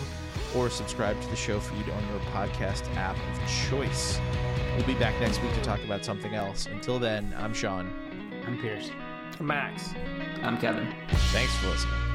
or 0.55 0.69
subscribe 0.69 1.19
to 1.21 1.27
the 1.29 1.35
show 1.35 1.59
feed 1.59 1.89
on 1.89 2.07
your 2.09 2.19
podcast 2.31 2.87
app 2.95 3.17
of 3.17 3.69
choice. 3.69 4.19
We'll 4.77 4.85
be 4.85 4.93
back 4.93 5.19
next 5.19 5.41
week 5.41 5.53
to 5.55 5.61
talk 5.61 5.83
about 5.83 6.05
something 6.05 6.35
else. 6.35 6.67
Until 6.67 6.99
then, 6.99 7.33
I'm 7.37 7.53
Sean. 7.53 7.91
I'm 8.45 8.59
Pierce. 8.61 8.91
I'm 9.39 9.47
Max. 9.47 9.95
I'm 10.43 10.59
Kevin. 10.59 10.93
Thanks 11.31 11.55
for 11.57 11.69
listening. 11.69 12.08